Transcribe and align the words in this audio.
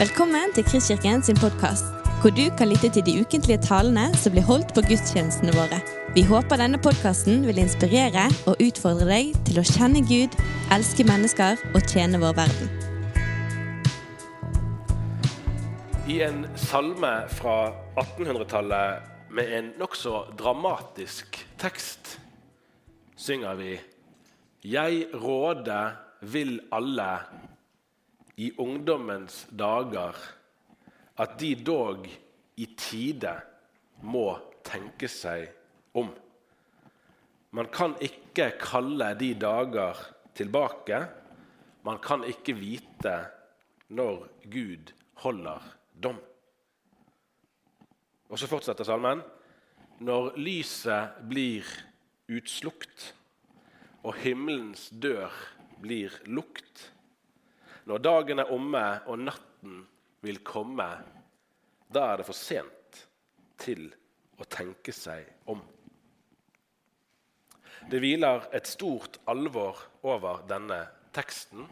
Velkommen 0.00 0.54
til 0.56 0.64
Kristkirken 0.64 1.20
sin 1.20 1.36
podkast, 1.36 1.84
hvor 2.22 2.32
du 2.32 2.46
kan 2.56 2.70
lytte 2.70 2.88
til 2.88 3.02
de 3.04 3.20
ukentlige 3.20 3.60
talene 3.60 4.06
som 4.16 4.32
blir 4.32 4.46
holdt 4.48 4.70
på 4.72 4.80
gudstjenestene 4.86 5.52
våre. 5.52 5.76
Vi 6.14 6.22
håper 6.24 6.56
denne 6.56 6.78
podkasten 6.80 7.42
vil 7.44 7.60
inspirere 7.60 8.22
og 8.48 8.62
utfordre 8.64 9.04
deg 9.10 9.34
til 9.44 9.60
å 9.60 9.64
kjenne 9.68 10.00
Gud, 10.08 10.38
elske 10.72 11.04
mennesker 11.04 11.60
og 11.74 11.84
tjene 11.84 12.16
vår 12.22 12.32
verden. 12.38 12.72
I 16.08 16.16
en 16.30 16.46
salme 16.56 17.12
fra 17.36 17.58
1800-tallet 18.00 19.28
med 19.36 19.52
en 19.58 19.70
nokså 19.84 20.22
dramatisk 20.40 21.42
tekst 21.60 22.16
synger 23.20 23.60
vi 23.60 23.76
Jeg 24.64 25.12
råde 25.12 25.84
vil 26.24 26.56
alle 26.72 27.12
i 28.36 28.50
ungdommens 28.58 29.46
dager 29.50 30.16
at 31.20 31.36
de 31.40 31.54
dog 31.54 32.06
i 32.60 32.66
tide 32.78 33.34
må 34.06 34.26
tenke 34.66 35.08
seg 35.10 35.48
om. 35.98 36.10
Man 37.56 37.68
kan 37.74 37.96
ikke 38.00 38.52
kalle 38.60 39.12
de 39.18 39.32
dager 39.34 39.98
tilbake. 40.38 41.00
Man 41.84 41.98
kan 42.02 42.24
ikke 42.24 42.54
vite 42.54 43.16
når 43.90 44.26
Gud 44.52 44.92
holder 45.24 45.64
dom. 46.02 46.20
Og 48.30 48.38
så 48.38 48.46
fortsetter 48.46 48.86
salmen. 48.86 49.24
Når 50.00 50.36
lyset 50.38 51.18
blir 51.28 51.66
utslukt 52.30 53.10
og 54.06 54.14
himmelens 54.22 54.88
dør 55.02 55.34
blir 55.82 56.14
lukt, 56.30 56.86
når 57.90 58.02
dagen 58.04 58.38
er 58.38 58.52
omme 58.54 58.84
og 59.10 59.18
natten 59.18 59.80
vil 60.22 60.38
komme, 60.46 60.86
da 61.90 62.04
er 62.12 62.20
det 62.20 62.26
for 62.28 62.38
sent 62.38 63.00
til 63.58 63.88
å 64.38 64.46
tenke 64.46 64.94
seg 64.94 65.26
om. 65.50 65.60
Det 67.90 67.98
hviler 67.98 68.46
et 68.54 68.68
stort 68.68 69.18
alvor 69.30 69.80
over 70.06 70.44
denne 70.48 70.84
teksten, 71.16 71.64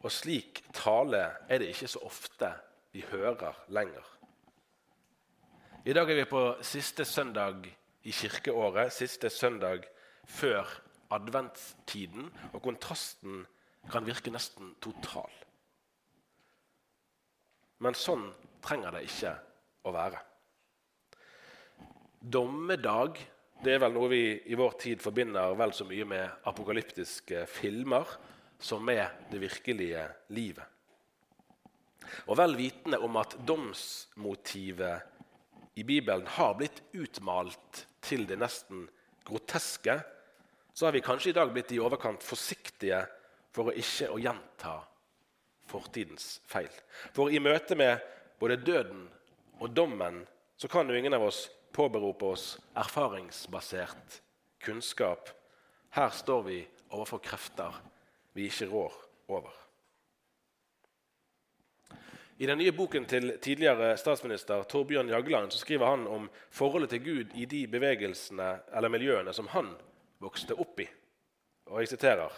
og 0.00 0.12
slik 0.14 0.62
tale 0.76 1.24
er 1.50 1.60
det 1.60 1.72
ikke 1.72 1.90
så 1.90 2.00
ofte 2.06 2.52
vi 2.94 3.02
hører 3.10 3.58
lenger. 3.74 4.06
I 5.86 5.94
dag 5.94 6.08
er 6.10 6.22
vi 6.22 6.30
på 6.30 6.44
siste 6.64 7.04
søndag 7.04 7.66
i 8.06 8.14
kirkeåret, 8.14 8.94
siste 8.94 9.28
søndag 9.30 9.84
før 10.24 10.70
adventstiden, 11.14 12.30
og 12.54 12.62
kontrasten 12.64 13.44
kan 13.90 14.06
virke 14.06 14.32
nesten 14.34 14.74
total. 14.82 15.30
Men 17.84 17.94
sånn 17.98 18.28
trenger 18.64 18.96
det 18.96 19.04
ikke 19.06 19.32
å 19.86 19.92
være. 19.94 20.20
Dommedag 22.20 23.20
det 23.64 23.72
er 23.72 23.80
vel 23.80 23.94
noe 23.94 24.08
vi 24.12 24.22
i 24.52 24.56
vår 24.58 24.74
tid 24.80 25.00
forbinder 25.00 25.54
vel 25.56 25.72
så 25.74 25.84
mye 25.88 26.04
med 26.08 26.48
apokalyptiske 26.48 27.46
filmer 27.48 28.06
som 28.60 28.84
med 28.84 29.28
det 29.30 29.40
virkelige 29.40 30.02
livet. 30.36 30.64
Og 32.28 32.36
vel 32.38 32.56
vitende 32.58 32.98
om 33.02 33.16
at 33.18 33.36
domsmotivet 33.48 34.96
i 35.80 35.84
Bibelen 35.84 36.26
har 36.36 36.54
blitt 36.56 36.82
utmalt 36.96 37.86
til 38.04 38.26
det 38.28 38.38
nesten 38.40 38.86
groteske, 39.26 39.98
så 40.76 40.86
har 40.86 40.92
vi 40.94 41.04
kanskje 41.04 41.30
i 41.32 41.36
dag 41.36 41.52
blitt 41.52 41.72
i 41.74 41.80
overkant 41.82 42.22
forsiktige 42.24 43.00
for 43.56 43.70
å 43.70 43.76
ikke 43.80 44.10
å 44.12 44.20
gjenta 44.20 44.76
fortidens 45.66 46.36
feil. 46.48 46.70
For 47.16 47.32
i 47.32 47.40
møte 47.40 47.76
med 47.78 48.04
både 48.40 48.60
døden 48.60 49.06
og 49.58 49.72
dommen 49.72 50.22
så 50.60 50.68
kan 50.68 50.88
jo 50.88 50.96
ingen 50.96 51.16
av 51.16 51.24
oss 51.24 51.46
påberope 51.76 52.28
oss 52.36 52.46
erfaringsbasert 52.76 54.20
kunnskap. 54.64 55.30
Her 55.96 56.12
står 56.12 56.42
vi 56.46 56.62
overfor 56.92 57.22
krefter 57.24 57.80
vi 58.36 58.48
ikke 58.50 58.68
rår 58.70 58.98
over. 59.32 59.52
I 62.36 62.46
den 62.46 62.60
nye 62.60 62.72
boken 62.76 63.06
til 63.08 63.30
tidligere 63.40 63.94
statsminister 63.96 64.66
Torbjørn 64.68 65.08
Jagland 65.08 65.54
så 65.54 65.62
skriver 65.62 65.88
han 65.88 66.04
om 66.04 66.26
forholdet 66.52 66.92
til 66.92 67.04
Gud 67.06 67.32
i 67.32 67.46
de 67.48 67.62
bevegelsene 67.72 68.50
eller 68.76 68.92
miljøene 68.92 69.32
som 69.32 69.48
han 69.54 69.70
vokste 70.20 70.58
opp 70.60 70.84
i. 70.84 70.88
Og 71.72 71.80
jeg 71.80 71.94
siterer 71.94 72.36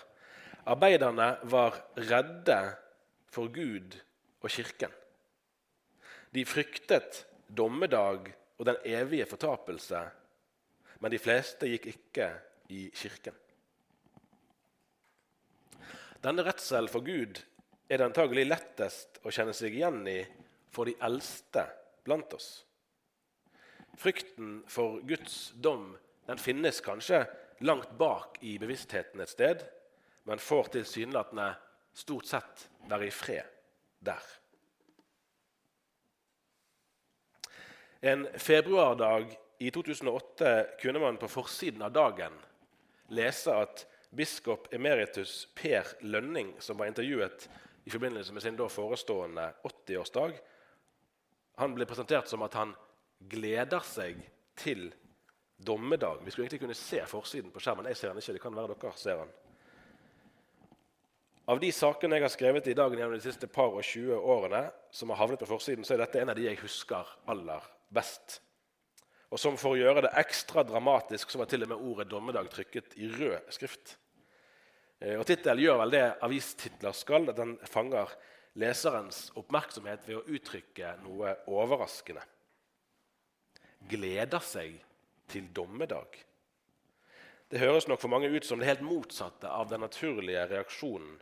Arbeiderne 0.68 1.38
var 1.48 1.78
redde 1.96 2.58
for 3.32 3.48
Gud 3.48 3.96
og 4.42 4.50
Kirken. 4.52 4.92
De 6.34 6.44
fryktet 6.44 7.24
dommedag 7.48 8.28
og 8.58 8.66
den 8.68 8.76
evige 8.84 9.26
fortapelse, 9.26 10.02
men 11.00 11.14
de 11.14 11.20
fleste 11.22 11.70
gikk 11.70 11.86
ikke 11.94 12.26
i 12.74 12.88
kirken. 12.92 13.36
Denne 16.20 16.44
redselen 16.44 16.90
for 16.92 17.06
Gud 17.06 17.40
er 17.88 18.00
det 18.00 18.08
antagelig 18.10 18.44
lettest 18.48 19.22
å 19.24 19.32
kjenne 19.32 19.54
seg 19.56 19.72
igjen 19.78 20.02
i 20.10 20.18
for 20.74 20.90
de 20.90 20.98
eldste 21.00 21.64
blant 22.04 22.34
oss. 22.36 22.50
Frykten 23.98 24.60
for 24.68 25.00
Guds 25.08 25.54
dom 25.56 25.94
den 26.28 26.42
finnes 26.42 26.82
kanskje 26.84 27.22
langt 27.64 27.94
bak 27.98 28.36
i 28.44 28.58
bevisstheten 28.60 29.22
et 29.24 29.32
sted, 29.32 29.64
men 30.28 30.38
får 30.38 30.64
tilsynelatende 30.76 31.54
stort 31.96 32.26
sett 32.28 32.68
være 32.88 33.08
i 33.08 33.14
fred 33.14 33.56
der. 34.04 34.26
En 38.00 38.26
februardag 38.36 39.32
i 39.58 39.70
2008 39.70 40.52
kunne 40.82 41.00
man 41.02 41.16
på 41.16 41.28
forsiden 41.28 41.82
av 41.82 41.92
Dagen 41.96 42.36
lese 43.08 43.56
at 43.56 43.86
biskop 44.10 44.68
emeritus 44.74 45.48
Per 45.54 45.96
Lønning, 46.04 46.52
som 46.60 46.78
var 46.78 46.92
intervjuet 46.92 47.48
i 47.84 47.90
forbindelse 47.90 48.32
med 48.32 48.44
sin 48.44 48.56
da 48.56 48.68
forestående 48.68 49.48
80-årsdag, 49.64 50.38
han 51.58 51.74
ble 51.74 51.88
presentert 51.88 52.28
som 52.30 52.44
at 52.46 52.54
han 52.54 52.76
gleder 53.18 53.82
seg 53.82 54.20
til 54.60 54.90
dommedag. 55.56 56.20
Vi 56.22 56.30
skulle 56.30 56.46
egentlig 56.46 56.62
kunne 56.62 56.78
se 56.78 57.02
forsiden 57.08 57.50
på 57.50 57.64
skjermen. 57.64 57.88
Jeg 57.90 57.98
ser 57.98 58.12
den 58.12 58.22
ikke. 58.22 58.36
det 58.36 58.42
kan 58.44 58.54
være 58.54 58.76
dere 58.76 58.92
ser 58.94 59.24
den. 59.24 59.32
Av 61.48 61.56
de 61.60 61.70
sakene 61.72 62.18
jeg 62.18 62.26
har 62.26 62.32
skrevet 62.32 62.66
i 62.68 62.74
dagen 62.76 63.00
gjennom 63.00 63.16
de 63.16 63.24
siste 63.24 63.48
par 63.48 63.72
og 63.72 63.80
20 63.80 64.18
årene, 64.20 64.66
som 64.92 65.08
har 65.08 65.22
havnet 65.22 65.40
på 65.40 65.48
forsiden, 65.48 65.86
så 65.86 65.94
er 65.94 66.02
dette 66.02 66.20
en 66.20 66.28
av 66.28 66.36
de 66.36 66.44
jeg 66.44 66.60
husker 66.60 67.08
aller 67.32 67.68
best. 67.88 68.42
Og 69.32 69.40
som 69.40 69.56
For 69.60 69.72
å 69.72 69.78
gjøre 69.80 70.02
det 70.04 70.12
ekstra 70.20 70.60
dramatisk 70.64 71.30
så 71.32 71.40
var 71.40 71.48
til 71.48 71.64
og 71.64 71.70
med 71.70 71.80
ordet 71.80 72.08
'dommedag' 72.08 72.50
trykket 72.52 72.96
i 73.00 73.08
rød 73.08 73.48
skrift. 73.52 73.96
Eh, 75.00 75.16
og 75.18 75.24
Tittelen 75.26 75.62
gjør 75.64 75.78
vel 75.78 75.90
det 75.90 76.06
avistitler 76.20 76.92
skal, 76.92 77.28
at 77.30 77.36
den 77.36 77.56
fanger 77.64 78.12
leserens 78.54 79.30
oppmerksomhet 79.34 80.04
ved 80.08 80.16
å 80.18 80.26
uttrykke 80.28 80.98
noe 81.04 81.36
overraskende. 81.46 82.24
Gleder 83.88 84.40
seg 84.44 84.82
til 85.28 85.48
dommedag. 85.54 86.18
Det 87.48 87.60
høres 87.60 87.88
nok 87.88 88.00
for 88.00 88.12
mange 88.12 88.28
ut 88.28 88.44
som 88.44 88.58
det 88.58 88.68
helt 88.68 88.84
motsatte 88.84 89.48
av 89.48 89.70
den 89.70 89.80
naturlige 89.80 90.44
reaksjonen 90.50 91.16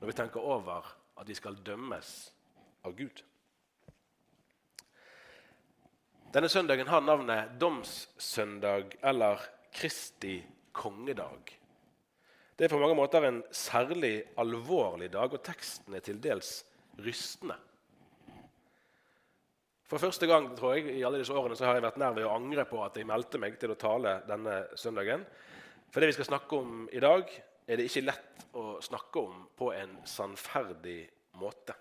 når 0.00 0.10
vi 0.10 0.16
tenker 0.16 0.44
over 0.44 0.92
at 1.16 1.28
vi 1.28 1.36
skal 1.36 1.56
dømmes 1.64 2.12
av 2.84 2.94
Gud. 2.96 3.22
Denne 6.34 6.50
søndagen 6.52 6.90
har 6.90 7.04
navnet 7.04 7.54
Domssøndag 7.60 8.98
eller 9.00 9.40
Kristi 9.72 10.40
kongedag. 10.76 11.54
Det 12.56 12.66
er 12.66 12.72
på 12.72 12.80
mange 12.80 12.96
måter 12.96 13.24
en 13.24 13.42
særlig 13.52 14.18
alvorlig 14.40 15.10
dag, 15.12 15.32
og 15.32 15.44
teksten 15.44 15.96
er 15.96 16.04
til 16.04 16.20
dels 16.20 16.58
rystende. 17.04 17.56
For 19.86 20.02
første 20.02 20.26
gang 20.26 20.48
tror 20.58 20.74
jeg, 20.74 20.88
i 20.96 21.04
alle 21.06 21.20
disse 21.20 21.34
årene 21.36 21.56
så 21.56 21.68
har 21.68 21.76
jeg 21.76 21.84
vært 21.84 21.98
nær 22.02 22.16
ved 22.16 22.26
å 22.26 22.32
angre 22.34 22.64
på 22.66 22.80
at 22.82 22.96
jeg 22.98 23.06
meldte 23.06 23.38
meg 23.38 23.58
til 23.60 23.70
å 23.70 23.78
tale 23.78 24.16
denne 24.26 24.64
søndagen. 24.74 25.22
For 25.92 26.02
det 26.02 26.10
vi 26.10 26.16
skal 26.16 26.30
snakke 26.32 26.58
om 26.58 26.88
i 26.90 27.02
dag, 27.02 27.30
er 27.66 27.78
det 27.78 27.88
ikke 27.88 28.06
lett 28.06 28.46
å 28.56 28.78
snakke 28.82 29.20
om 29.20 29.42
på 29.56 29.72
en 29.74 29.98
sannferdig 30.06 31.00
måte. 31.40 31.74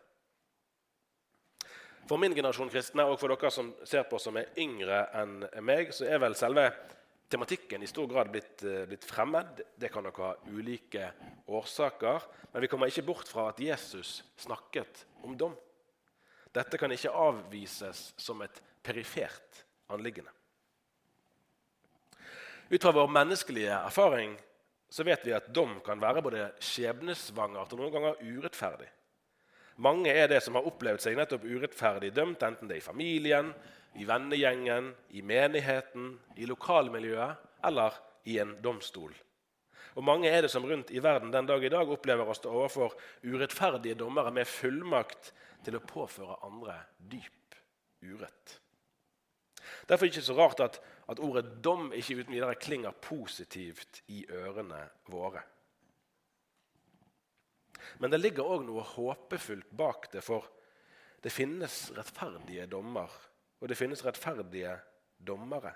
For 2.05 2.21
min 2.21 2.35
generasjon 2.37 2.69
kristne 2.69 3.05
og 3.09 3.17
for 3.17 3.33
dere 3.33 3.49
som 3.53 3.71
ser 3.87 4.05
på 4.09 4.19
som 4.21 4.37
er 4.37 4.51
yngre 4.61 5.07
enn 5.17 5.39
meg, 5.65 5.89
så 5.93 6.05
er 6.05 6.21
vel 6.21 6.37
selve 6.37 6.67
tematikken 7.31 7.81
i 7.81 7.89
stor 7.89 8.05
grad 8.07 8.29
blitt, 8.29 8.61
eh, 8.63 8.85
blitt 8.85 9.05
fremmed. 9.05 9.61
Det 9.75 9.89
kan 9.91 10.05
nok 10.05 10.19
ha 10.21 10.35
ulike 10.53 11.11
årsaker, 11.47 12.21
men 12.51 12.61
vi 12.61 12.69
kommer 12.69 12.87
ikke 12.91 13.05
bort 13.05 13.27
fra 13.27 13.49
at 13.49 13.59
Jesus 13.59 14.21
snakket 14.37 15.05
om 15.23 15.37
dom. 15.37 15.55
Dette 16.53 16.77
kan 16.77 16.91
ikke 16.91 17.11
avvises 17.11 18.13
som 18.17 18.41
et 18.41 18.61
perifert 18.83 19.65
anliggende. 19.89 20.29
Ut 22.69 22.81
fra 22.81 22.91
vår 22.91 23.09
menneskelige 23.11 23.73
erfaring 23.73 24.37
så 24.89 25.03
vet 25.03 25.25
vi 25.25 25.33
at 25.35 25.49
dom 25.53 25.79
kan 25.85 26.01
være 26.01 26.23
både 26.25 26.49
skjebnesvangert 26.63 27.73
og 27.73 27.81
noen 27.81 27.93
ganger 27.95 28.21
urettferdig. 28.21 28.87
Mange 29.83 30.13
er 30.13 30.29
det 30.31 30.39
som 30.43 30.55
har 30.55 30.67
opplevd 30.69 31.03
seg 31.03 31.17
nettopp 31.19 31.43
urettferdig 31.43 32.13
dømt, 32.15 32.43
enten 32.47 32.69
det 32.69 32.77
er 32.77 32.83
i 32.83 32.85
familien, 32.85 33.51
i 33.99 34.07
vennegjengen, 34.07 34.91
i 35.15 35.23
menigheten, 35.23 36.13
i 36.39 36.47
lokalmiljøet 36.47 37.65
eller 37.67 37.97
i 38.31 38.39
en 38.39 38.55
domstol. 38.63 39.13
Og 39.95 40.03
Mange 40.03 40.27
er 40.27 40.43
det 40.43 40.51
som 40.51 40.65
rundt 40.67 40.91
i 40.91 40.99
verden 41.03 41.31
den 41.31 41.47
dag 41.47 41.63
i 41.63 41.71
dag 41.71 41.91
opplever 41.91 42.27
å 42.27 42.35
stå 42.35 42.51
overfor 42.51 42.95
urettferdige 43.23 43.95
dommere 43.99 44.33
med 44.35 44.47
fullmakt 44.47 45.31
til 45.63 45.77
å 45.77 45.83
påføre 45.87 46.41
andre 46.43 46.75
dyp 46.99 47.55
urett. 48.03 48.59
Derfor 49.87 50.05
er 50.05 50.09
det 50.09 50.17
ikke 50.17 50.27
så 50.27 50.35
rart 50.37 50.63
at, 50.65 50.81
at 51.11 51.21
ordet 51.21 51.59
dom 51.63 51.91
ikke 51.93 52.19
uten 52.21 52.33
videre 52.33 52.57
klinger 52.57 52.95
positivt 53.01 54.01
i 54.13 54.23
ørene 54.33 54.81
våre. 55.13 55.43
Men 58.01 58.11
det 58.11 58.19
ligger 58.21 58.47
òg 58.49 58.65
noe 58.65 58.83
håpefullt 58.95 59.69
bak 59.77 60.09
det, 60.13 60.23
for 60.25 60.47
det 61.21 61.33
finnes 61.33 61.91
rettferdige 61.95 62.65
dommer, 62.69 63.11
og 63.61 63.69
det 63.69 63.77
finnes 63.77 64.01
rettferdige 64.05 64.73
dommere. 65.17 65.75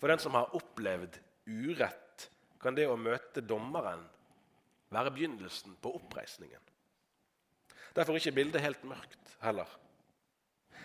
For 0.00 0.10
den 0.10 0.20
som 0.22 0.36
har 0.36 0.52
opplevd 0.56 1.20
urett, 1.48 2.28
kan 2.60 2.76
det 2.76 2.88
å 2.88 2.96
møte 2.96 3.44
dommeren 3.44 4.06
være 4.94 5.12
begynnelsen 5.12 5.76
på 5.82 5.92
oppreisningen. 5.98 6.60
Derfor 7.94 8.14
er 8.14 8.22
ikke 8.22 8.38
bildet 8.40 8.64
helt 8.64 8.84
mørkt 8.88 9.36
heller. 9.44 9.68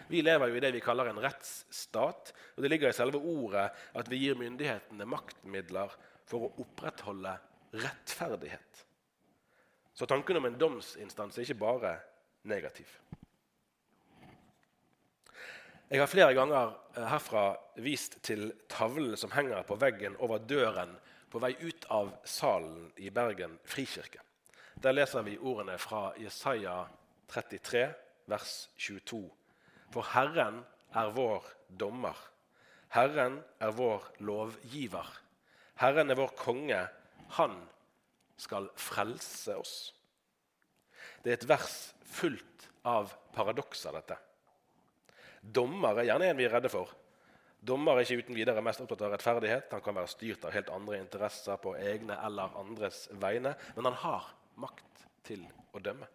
Vi 0.09 0.23
lever 0.25 0.49
jo 0.49 0.57
i 0.57 0.61
det 0.63 0.71
vi 0.73 0.81
kaller 0.81 1.11
en 1.11 1.21
rettsstat, 1.21 2.33
og 2.55 2.63
det 2.63 2.71
ligger 2.71 2.89
i 2.89 2.97
selve 2.97 3.21
ordet 3.21 3.67
at 3.69 4.09
vi 4.09 4.23
gir 4.23 4.39
myndighetene 4.39 5.05
maktmidler 5.05 5.93
for 6.29 6.47
å 6.47 6.53
opprettholde 6.63 7.35
rettferdighet. 7.77 8.85
Så 9.93 10.07
tanken 10.09 10.39
om 10.39 10.47
en 10.49 10.57
domsinstans 10.57 11.37
er 11.37 11.45
ikke 11.45 11.61
bare 11.61 11.93
negativ. 12.49 12.89
Jeg 15.89 16.01
har 16.01 16.09
flere 16.09 16.33
ganger 16.37 16.75
eh, 16.95 17.05
herfra 17.09 17.43
vist 17.81 18.19
til 18.25 18.51
tavlen 18.69 19.17
som 19.17 19.33
henger 19.33 19.65
på 19.65 19.77
veggen 19.81 20.17
over 20.21 20.41
døren 20.41 20.91
på 21.29 21.41
vei 21.41 21.55
ut 21.61 21.85
av 21.93 22.11
salen 22.25 22.91
i 22.97 23.09
Bergen 23.13 23.57
frikirke. 23.65 24.21
Der 24.81 24.93
leser 24.93 25.25
vi 25.25 25.37
ordene 25.37 25.77
fra 25.81 26.13
Jesaja 26.17 26.83
33, 27.29 27.87
vers 28.29 28.53
22. 28.77 29.25
For 29.93 30.05
Herren 30.13 30.61
er 30.97 31.11
vår 31.15 31.45
dommer. 31.79 32.17
Herren 32.93 33.39
er 33.61 33.73
vår 33.77 34.05
lovgiver. 34.25 35.07
Herren 35.81 36.11
er 36.11 36.19
vår 36.19 36.33
konge. 36.37 36.79
Han 37.37 37.55
skal 38.39 38.69
frelse 38.79 39.57
oss. 39.59 39.75
Det 41.23 41.33
er 41.33 41.37
et 41.39 41.49
vers 41.49 41.77
fullt 42.07 42.69
av 42.87 43.11
paradokser, 43.35 43.93
dette. 43.93 44.17
Dommer 45.41 45.99
er 45.99 46.09
gjerne 46.09 46.31
en 46.31 46.39
vi 46.39 46.47
er 46.47 46.55
redde 46.57 46.71
for. 46.71 46.91
Dommer 47.59 47.99
er 47.99 48.05
ikke 48.05 48.23
uten 48.23 48.37
videre 48.37 48.63
mest 48.63 48.81
opptatt 48.83 49.03
av 49.03 49.13
rettferdighet. 49.13 49.73
Han 49.75 49.83
kan 49.83 49.97
være 49.99 50.11
styrt 50.11 50.45
av 50.47 50.55
helt 50.55 50.71
andre 50.71 51.01
interesser 51.01 51.59
på 51.59 51.75
egne 51.75 52.15
eller 52.25 52.55
andres 52.59 53.07
vegne, 53.19 53.55
men 53.75 53.89
han 53.89 53.99
har 54.05 54.29
makt 54.59 55.03
til 55.27 55.43
å 55.75 55.83
dømme. 55.83 56.07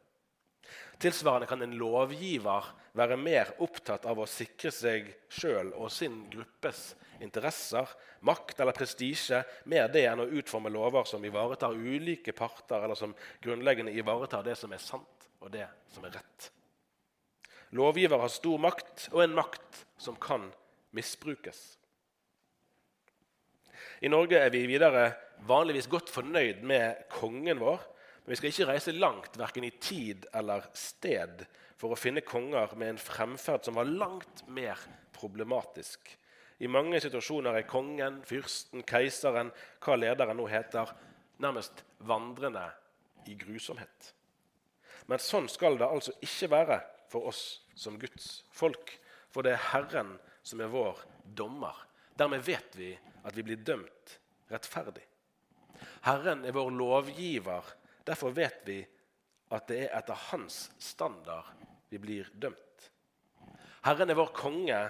Tilsvarende 1.03 1.49
kan 1.51 1.63
en 1.63 1.77
lovgiver 1.79 2.71
være 2.95 3.19
mer 3.19 3.51
opptatt 3.65 4.07
av 4.07 4.21
å 4.23 4.29
sikre 4.31 4.71
seg 4.73 5.11
sjøl 5.29 5.73
og 5.75 5.91
sin 5.93 6.23
gruppes 6.33 6.93
interesser, 7.25 7.89
makt 8.27 8.61
eller 8.63 8.77
prestisje, 8.77 9.43
mer 9.71 9.89
det 9.93 10.05
enn 10.09 10.23
å 10.25 10.31
utforme 10.39 10.73
lover 10.73 11.07
som 11.09 11.25
ivaretar 11.25 11.75
ulike 11.75 12.35
parter, 12.37 12.83
eller 12.83 12.99
som 12.99 13.15
grunnleggende 13.43 13.95
ivaretar 13.95 14.45
det 14.47 14.57
som 14.59 14.73
er 14.75 14.83
sant, 14.83 15.29
og 15.41 15.53
det 15.55 15.67
som 15.95 16.07
er 16.07 16.17
rett. 16.19 16.51
Lovgiver 17.75 18.23
har 18.23 18.31
stor 18.31 18.61
makt, 18.63 19.09
og 19.13 19.25
en 19.25 19.35
makt 19.35 19.81
som 19.99 20.19
kan 20.21 20.47
misbrukes. 20.95 21.63
I 24.05 24.11
Norge 24.11 24.39
er 24.39 24.53
vi 24.53 24.67
videre 24.69 25.09
vanligvis 25.49 25.89
godt 25.91 26.13
fornøyd 26.13 26.63
med 26.67 27.07
kongen 27.13 27.61
vår, 27.63 27.83
men 28.25 28.33
vi 28.33 28.37
skal 28.41 28.53
ikke 28.53 28.69
reise 28.71 28.93
langt, 28.97 29.37
verken 29.37 29.67
i 29.69 29.73
tid 29.77 30.25
eller 30.33 30.65
sted, 30.79 31.45
for 31.77 31.93
å 31.93 31.99
finne 31.99 32.25
konger 32.25 32.73
med 32.81 32.95
en 32.95 33.01
fremferd 33.01 33.67
som 33.67 33.77
var 33.77 33.91
langt 33.91 34.45
mer 34.49 34.81
problematisk. 35.13 36.09
I 36.65 36.71
mange 36.71 37.01
situasjoner 37.03 37.59
er 37.59 37.69
kongen, 37.69 38.23
fyrsten, 38.25 38.85
keiseren, 38.89 39.51
hva 39.85 39.99
lederen 39.99 40.39
nå 40.41 40.47
heter, 40.49 40.95
nærmest 41.43 41.85
vandrende 42.09 42.65
i 43.29 43.37
grusomhet. 43.37 44.15
Men 45.11 45.21
sånn 45.21 45.51
skal 45.53 45.77
det 45.77 45.91
altså 45.91 46.15
ikke 46.25 46.49
være 46.55 46.81
for 47.13 47.29
oss 47.29 47.43
som 47.77 47.99
Guds 48.01 48.45
folk. 48.55 48.95
For 49.35 49.45
det 49.45 49.57
er 49.57 49.67
Herren 49.75 50.15
som 50.47 50.63
er 50.65 50.73
vår 50.73 51.03
dommer. 51.37 51.77
Dermed 52.17 52.45
vet 52.47 52.77
vi 52.79 52.95
at 53.25 53.37
vi 53.37 53.45
blir 53.45 53.61
dømt 53.61 54.19
rettferdig. 54.53 55.05
Herren 56.07 56.45
er 56.47 56.55
vår 56.57 56.71
lovgiver 56.73 57.75
Derfor 58.05 58.35
vet 58.37 58.63
vi 58.69 58.81
at 59.55 59.69
det 59.69 59.85
er 59.87 59.97
etter 59.99 60.19
hans 60.31 60.69
standard 60.83 61.49
vi 61.93 62.01
blir 62.03 62.29
dømt. 62.35 62.91
Herren 63.85 64.11
er 64.11 64.19
vår 64.19 64.33
konge. 64.37 64.81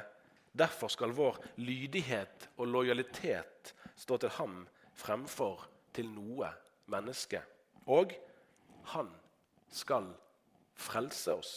Derfor 0.54 0.88
skal 0.92 1.14
vår 1.14 1.40
lydighet 1.58 2.48
og 2.56 2.70
lojalitet 2.70 3.74
stå 3.98 4.18
til 4.22 4.30
ham 4.36 4.60
fremfor 4.94 5.66
til 5.94 6.10
noe 6.14 6.52
menneske. 6.90 7.40
Og 7.90 8.14
han 8.94 9.10
skal 9.74 10.12
frelse 10.78 11.34
oss. 11.34 11.54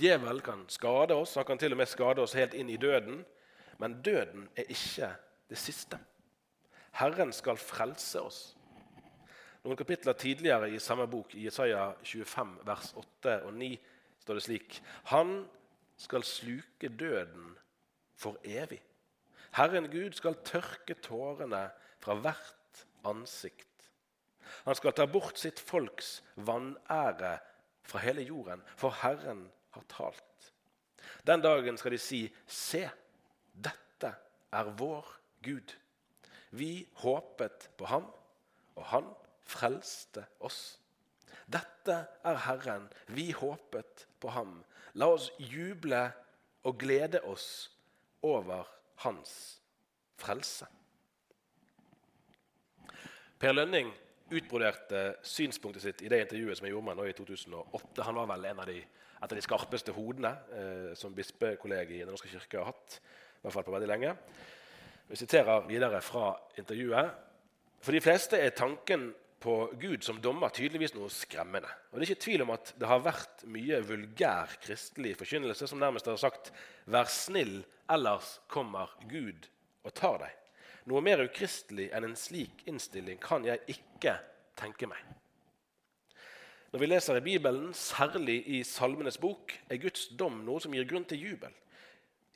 Djevel 0.00 0.42
kan 0.42 0.64
skade 0.68 1.14
oss, 1.14 1.36
han 1.38 1.46
kan 1.46 1.58
til 1.58 1.72
og 1.72 1.80
med 1.80 1.88
skade 1.88 2.22
oss 2.22 2.34
helt 2.34 2.54
inn 2.58 2.70
i 2.70 2.80
døden. 2.80 3.22
Men 3.78 4.00
døden 4.02 4.48
er 4.58 4.68
ikke 4.68 5.14
det 5.48 5.58
siste. 5.58 5.98
Herren 6.98 7.32
skal 7.32 7.56
frelse 7.56 8.20
oss. 8.20 8.40
Noen 9.60 9.76
kapitler 9.76 10.16
tidligere 10.16 10.70
i 10.72 10.78
samme 10.80 11.04
bok, 11.10 11.34
i 11.36 11.44
Jesaja 11.44 11.90
25, 12.02 12.52
vers 12.64 12.92
8 12.96 13.34
og 13.44 13.54
9, 13.60 13.74
står 14.22 14.38
det 14.38 14.44
slik.: 14.44 14.78
Han 15.12 15.42
skal 16.00 16.24
sluke 16.24 16.88
døden 16.88 17.52
for 18.16 18.40
evig. 18.44 18.80
Herren 19.52 19.90
Gud 19.92 20.16
skal 20.16 20.38
tørke 20.46 20.94
tårene 21.02 21.66
fra 22.00 22.16
hvert 22.16 22.86
ansikt. 23.04 23.66
Han 24.64 24.74
skal 24.74 24.94
ta 24.96 25.06
bort 25.06 25.38
sitt 25.38 25.60
folks 25.60 26.20
vanære 26.36 27.36
fra 27.84 28.02
hele 28.04 28.22
jorden, 28.22 28.62
for 28.76 28.94
Herren 29.02 29.44
har 29.76 29.84
talt. 29.92 30.52
Den 31.26 31.42
dagen 31.42 31.76
skal 31.76 31.92
de 31.92 32.00
si, 32.00 32.22
se, 32.46 32.86
dette 33.52 34.14
er 34.52 34.72
vår 34.78 35.06
Gud. 35.44 35.74
Vi 36.50 36.88
håpet 37.02 37.68
på 37.78 37.86
ham, 37.90 38.06
og 38.76 38.84
han 38.94 39.10
frelste 39.50 40.24
oss. 40.46 40.78
Dette 41.50 41.96
er 42.24 42.42
Herren, 42.46 42.86
vi 43.10 43.30
håpet 43.34 44.06
på 44.22 44.30
ham. 44.34 44.60
La 44.94 45.10
oss 45.10 45.30
juble 45.38 46.04
og 46.66 46.78
glede 46.78 47.22
oss 47.26 47.70
over 48.22 48.68
hans 49.04 49.32
frelse. 50.20 50.68
Per 53.40 53.56
Lønning 53.56 53.88
utbroderte 54.30 55.16
synspunktet 55.26 55.82
sitt 55.82 56.02
i 56.04 56.10
det 56.12 56.20
intervjuet 56.26 56.58
som 56.58 56.66
jeg 56.66 56.74
gjorde 56.74 56.90
med 56.90 56.98
nå 57.00 57.06
i 57.08 57.14
2008. 57.16 58.04
Han 58.06 58.18
var 58.20 58.28
vel 58.30 58.50
en 58.50 58.60
av 58.62 58.68
de, 58.68 58.76
et 58.84 59.24
av 59.24 59.38
de 59.38 59.44
skarpeste 59.44 59.94
hodene 59.96 60.34
eh, 60.54 60.90
som 60.98 61.14
bispekollegiet 61.16 61.96
i 61.96 62.04
Den 62.04 62.12
norske 62.14 62.30
kirke 62.30 62.60
har 62.60 62.70
hatt. 62.70 63.00
I 63.00 63.46
hvert 63.46 63.56
fall 63.56 63.66
på 63.66 63.74
veldig 63.74 63.88
lenge. 63.88 64.12
Vi 65.08 65.18
siterer 65.18 65.64
videre 65.66 66.02
fra 66.04 66.34
intervjuet. 66.60 67.10
For 67.80 67.96
de 67.96 68.04
fleste 68.04 68.38
er 68.38 68.52
tanken 68.54 69.08
på 69.40 69.54
Gud 69.80 70.04
som 70.04 70.18
dommer 70.20 70.52
tydeligvis 70.52 70.92
noe 70.94 71.08
skremmende. 71.12 71.68
Og 71.90 71.98
Det 71.98 72.04
er 72.04 72.10
ikke 72.10 72.24
tvil 72.26 72.44
om 72.44 72.52
at 72.52 72.74
det 72.76 72.88
har 72.90 73.00
vært 73.04 73.44
mye 73.48 73.80
vulgær 73.88 74.52
kristelig 74.60 75.14
forkynnelse 75.16 75.68
som 75.70 75.80
nærmest 75.80 76.06
har 76.06 76.20
sagt 76.20 76.52
'vær 76.86 77.08
snill, 77.08 77.64
ellers 77.88 78.40
kommer 78.48 78.92
Gud 79.08 79.48
og 79.84 79.94
tar 79.94 80.18
deg'. 80.18 80.36
Noe 80.86 81.00
mer 81.00 81.24
ukristelig 81.24 81.90
enn 81.92 82.04
en 82.04 82.16
slik 82.16 82.66
innstilling 82.66 83.18
kan 83.20 83.44
jeg 83.44 83.60
ikke 83.68 84.18
tenke 84.56 84.86
meg. 84.86 84.98
Når 86.70 86.80
vi 86.80 86.86
leser 86.86 87.16
i 87.16 87.20
Bibelen, 87.20 87.72
særlig 87.74 88.44
i 88.46 88.62
Salmenes 88.62 89.18
bok, 89.18 89.52
er 89.68 89.80
Guds 89.82 90.08
dom 90.08 90.44
noe 90.44 90.60
som 90.60 90.72
gir 90.72 90.84
grunn 90.84 91.04
til 91.04 91.18
jubel. 91.18 91.50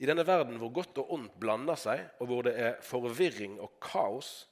I 0.03 0.07
denne 0.07 0.27
verden 0.27 0.59
hvor 0.59 0.73
godt 0.75 0.99
og 0.99 1.13
ondt 1.13 1.37
blander 1.39 1.79
seg, 1.79 2.01
og 2.19 2.27
hvor 2.27 2.43
det 2.43 2.57
er 2.59 2.81
forvirring 2.83 3.61
og 3.63 3.77
kaos, 3.85 4.49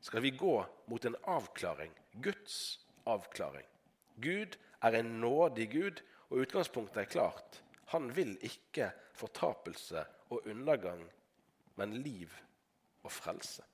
skal 0.00 0.22
vi 0.22 0.30
gå 0.30 0.66
mot 0.86 1.04
en 1.04 1.16
avklaring. 1.22 1.92
Guds 2.12 2.80
avklaring. 3.04 3.66
Gud 4.16 4.56
er 4.82 4.98
en 4.98 5.20
nådig 5.20 5.70
Gud, 5.72 6.02
og 6.28 6.44
utgangspunktet 6.44 7.02
er 7.02 7.10
klart. 7.10 7.62
Han 7.94 8.10
vil 8.16 8.36
ikke 8.44 8.90
fortapelse 9.16 10.04
og 10.30 10.46
undergang, 10.46 11.06
men 11.76 11.94
liv 12.02 12.32
og 13.02 13.12
frelse. 13.12 13.64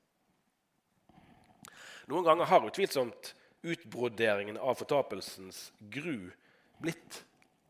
Noen 2.07 2.27
ganger 2.27 2.49
har 2.51 2.67
utvilsomt 2.69 3.33
utbroderingen 3.65 4.59
av 4.61 4.77
fortapelsens 4.77 5.71
gru 5.93 6.29
blitt 6.85 7.23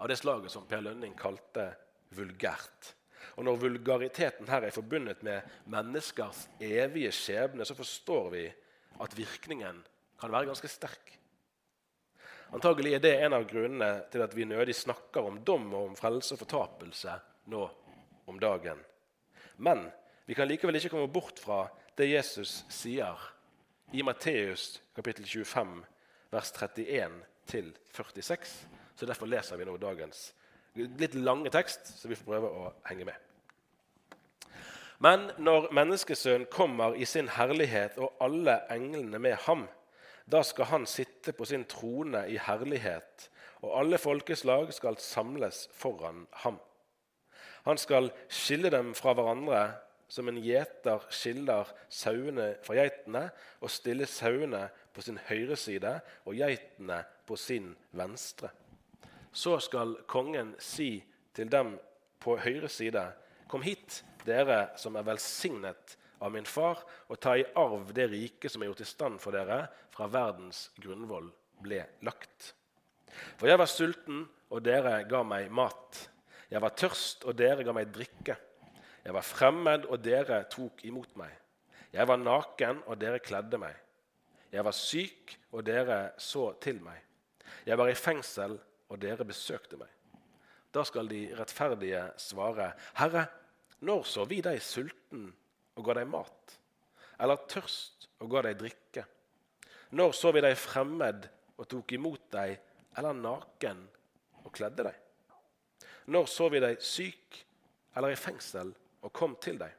av 0.02 0.10
det 0.10 0.18
slaget 0.18 0.50
som 0.50 0.66
Per 0.66 0.82
Lønning 0.82 1.14
kalte 1.16 1.68
vulgært. 2.14 2.94
Og 3.36 3.44
Når 3.44 3.60
vulgariteten 3.62 4.48
her 4.48 4.66
er 4.66 4.74
forbundet 4.74 5.22
med 5.22 5.42
menneskers 5.66 6.48
evige 6.60 7.12
skjebne, 7.12 7.64
så 7.64 7.74
forstår 7.74 8.30
vi 8.30 8.44
at 9.00 9.16
virkningen 9.18 9.82
kan 10.20 10.32
være 10.32 10.46
ganske 10.46 10.68
sterk. 10.68 11.18
Antagelig 12.54 12.94
er 12.94 13.02
det 13.02 13.14
en 13.24 13.34
av 13.34 13.46
grunnene 13.50 14.04
til 14.12 14.22
at 14.22 14.34
vi 14.36 14.46
nødig 14.46 14.76
snakker 14.78 15.26
om 15.26 15.40
dom 15.42 15.72
og 15.74 15.88
om 15.88 15.96
frelse 15.98 16.36
og 16.36 16.44
fortapelse 16.44 17.16
nå 17.50 17.64
om 18.30 18.38
dagen. 18.40 18.78
Men 19.56 19.88
vi 20.26 20.36
kan 20.38 20.48
likevel 20.48 20.78
ikke 20.78 20.92
komme 20.94 21.10
bort 21.10 21.40
fra 21.42 21.64
det 21.98 22.12
Jesus 22.12 22.62
sier 22.72 23.18
i 23.92 24.02
Matteus 24.06 24.80
kapittel 24.94 25.26
25, 25.26 25.82
vers 26.30 26.52
31 26.54 27.22
46. 27.92 28.54
Så 28.94 29.06
Derfor 29.06 29.26
leser 29.26 29.58
vi 29.58 29.66
nå 29.66 29.76
dagens 29.76 30.30
litt 30.74 31.14
lange 31.14 31.52
tekst, 31.54 31.86
så 32.00 32.10
vi 32.10 32.18
får 32.18 32.28
prøve 32.28 32.50
å 32.50 32.72
henge 32.88 33.06
med. 33.08 33.20
Men 35.04 35.28
når 35.42 35.68
Menneskesønnen 35.74 36.48
kommer 36.52 36.94
i 36.96 37.06
sin 37.08 37.28
herlighet 37.34 37.98
og 38.00 38.14
alle 38.24 38.60
englene 38.72 39.18
med 39.20 39.36
ham, 39.46 39.66
da 40.30 40.40
skal 40.46 40.70
han 40.70 40.86
sitte 40.88 41.34
på 41.36 41.44
sin 41.44 41.66
trone 41.68 42.24
i 42.32 42.38
herlighet, 42.40 43.28
og 43.64 43.74
alle 43.80 43.98
folkeslag 44.00 44.72
skal 44.72 44.96
samles 45.00 45.66
foran 45.76 46.24
ham. 46.44 46.58
Han 47.64 47.80
skal 47.80 48.10
skille 48.28 48.70
dem 48.72 48.92
fra 48.96 49.14
hverandre 49.16 49.60
som 50.08 50.28
en 50.28 50.38
gjeter 50.40 51.04
skiller 51.12 51.70
sauene 51.92 52.52
fra 52.64 52.76
geitene, 52.76 53.28
og 53.64 53.72
stille 53.72 54.06
sauene 54.08 54.66
på 54.94 55.02
sin 55.04 55.18
høyre 55.28 55.56
side 55.58 55.96
og 56.24 56.36
geitene 56.38 57.00
på 57.26 57.38
sin 57.40 57.72
venstre. 57.96 58.52
Så 59.34 59.58
skal 59.58 59.96
kongen 60.06 60.54
si 60.62 61.02
til 61.34 61.50
dem 61.50 61.74
på 62.22 62.36
høyre 62.38 62.70
side.: 62.70 63.02
Kom 63.50 63.62
hit, 63.66 64.04
dere 64.24 64.70
som 64.78 64.96
er 64.96 65.06
velsignet 65.06 65.96
av 66.22 66.32
min 66.32 66.46
far, 66.46 66.80
og 67.10 67.20
ta 67.20 67.34
i 67.36 67.46
arv 67.58 67.90
det 67.94 68.06
riket 68.12 68.52
som 68.52 68.62
er 68.62 68.70
gjort 68.70 68.84
i 68.84 68.88
stand 68.88 69.20
for 69.20 69.34
dere 69.34 69.66
fra 69.94 70.06
verdens 70.10 70.68
grunnvoll 70.80 71.28
ble 71.62 71.82
lagt. 72.06 72.54
For 73.38 73.50
jeg 73.50 73.60
var 73.60 73.70
sulten, 73.70 74.24
og 74.50 74.62
dere 74.64 75.00
ga 75.10 75.22
meg 75.26 75.50
mat. 75.52 76.00
Jeg 76.50 76.62
var 76.62 76.74
tørst, 76.78 77.24
og 77.26 77.36
dere 77.38 77.66
ga 77.66 77.74
meg 77.74 77.90
drikke. 77.94 78.36
Jeg 79.04 79.14
var 79.14 79.26
fremmed, 79.26 79.88
og 79.90 80.02
dere 80.02 80.44
tok 80.50 80.84
imot 80.88 81.16
meg. 81.18 81.32
Jeg 81.94 82.06
var 82.08 82.20
naken, 82.22 82.82
og 82.86 82.98
dere 82.98 83.22
kledde 83.22 83.58
meg. 83.60 83.74
Jeg 84.54 84.64
var 84.64 84.76
syk, 84.78 85.34
og 85.52 85.64
dere 85.66 85.98
så 86.18 86.52
til 86.62 86.78
meg. 86.82 87.00
Jeg 87.66 87.78
var 87.78 87.90
i 87.90 87.98
fengsel, 87.98 88.56
og 88.94 89.00
dere 89.02 89.26
besøkte 89.26 89.78
meg. 89.80 89.90
Da 90.74 90.82
skal 90.86 91.10
de 91.10 91.26
rettferdige 91.38 92.02
svare, 92.18 92.72
Herre, 92.98 93.26
når 93.84 94.06
så 94.08 94.24
vi 94.30 94.40
deg 94.42 94.62
sulten 94.62 95.28
og 95.74 95.86
ga 95.86 95.98
deg 95.98 96.08
mat, 96.10 96.54
eller 97.22 97.44
tørst 97.50 98.08
og 98.22 98.30
ga 98.32 98.44
deg 98.48 98.58
drikke? 98.62 99.04
Når 99.94 100.14
så 100.18 100.32
vi 100.34 100.42
deg 100.42 100.56
fremmed 100.58 101.28
og 101.58 101.68
tok 101.70 101.94
imot 101.94 102.30
deg, 102.34 102.56
eller 102.98 103.14
naken 103.18 103.84
og 104.42 104.50
kledde 104.54 104.86
deg? 104.88 104.96
Når 106.10 106.26
så 106.30 106.48
vi 106.52 106.62
deg 106.62 106.82
syk 106.82 107.44
eller 107.94 108.14
i 108.14 108.18
fengsel 108.18 108.72
og 109.04 109.12
kom 109.14 109.36
til 109.42 109.58
deg. 109.60 109.70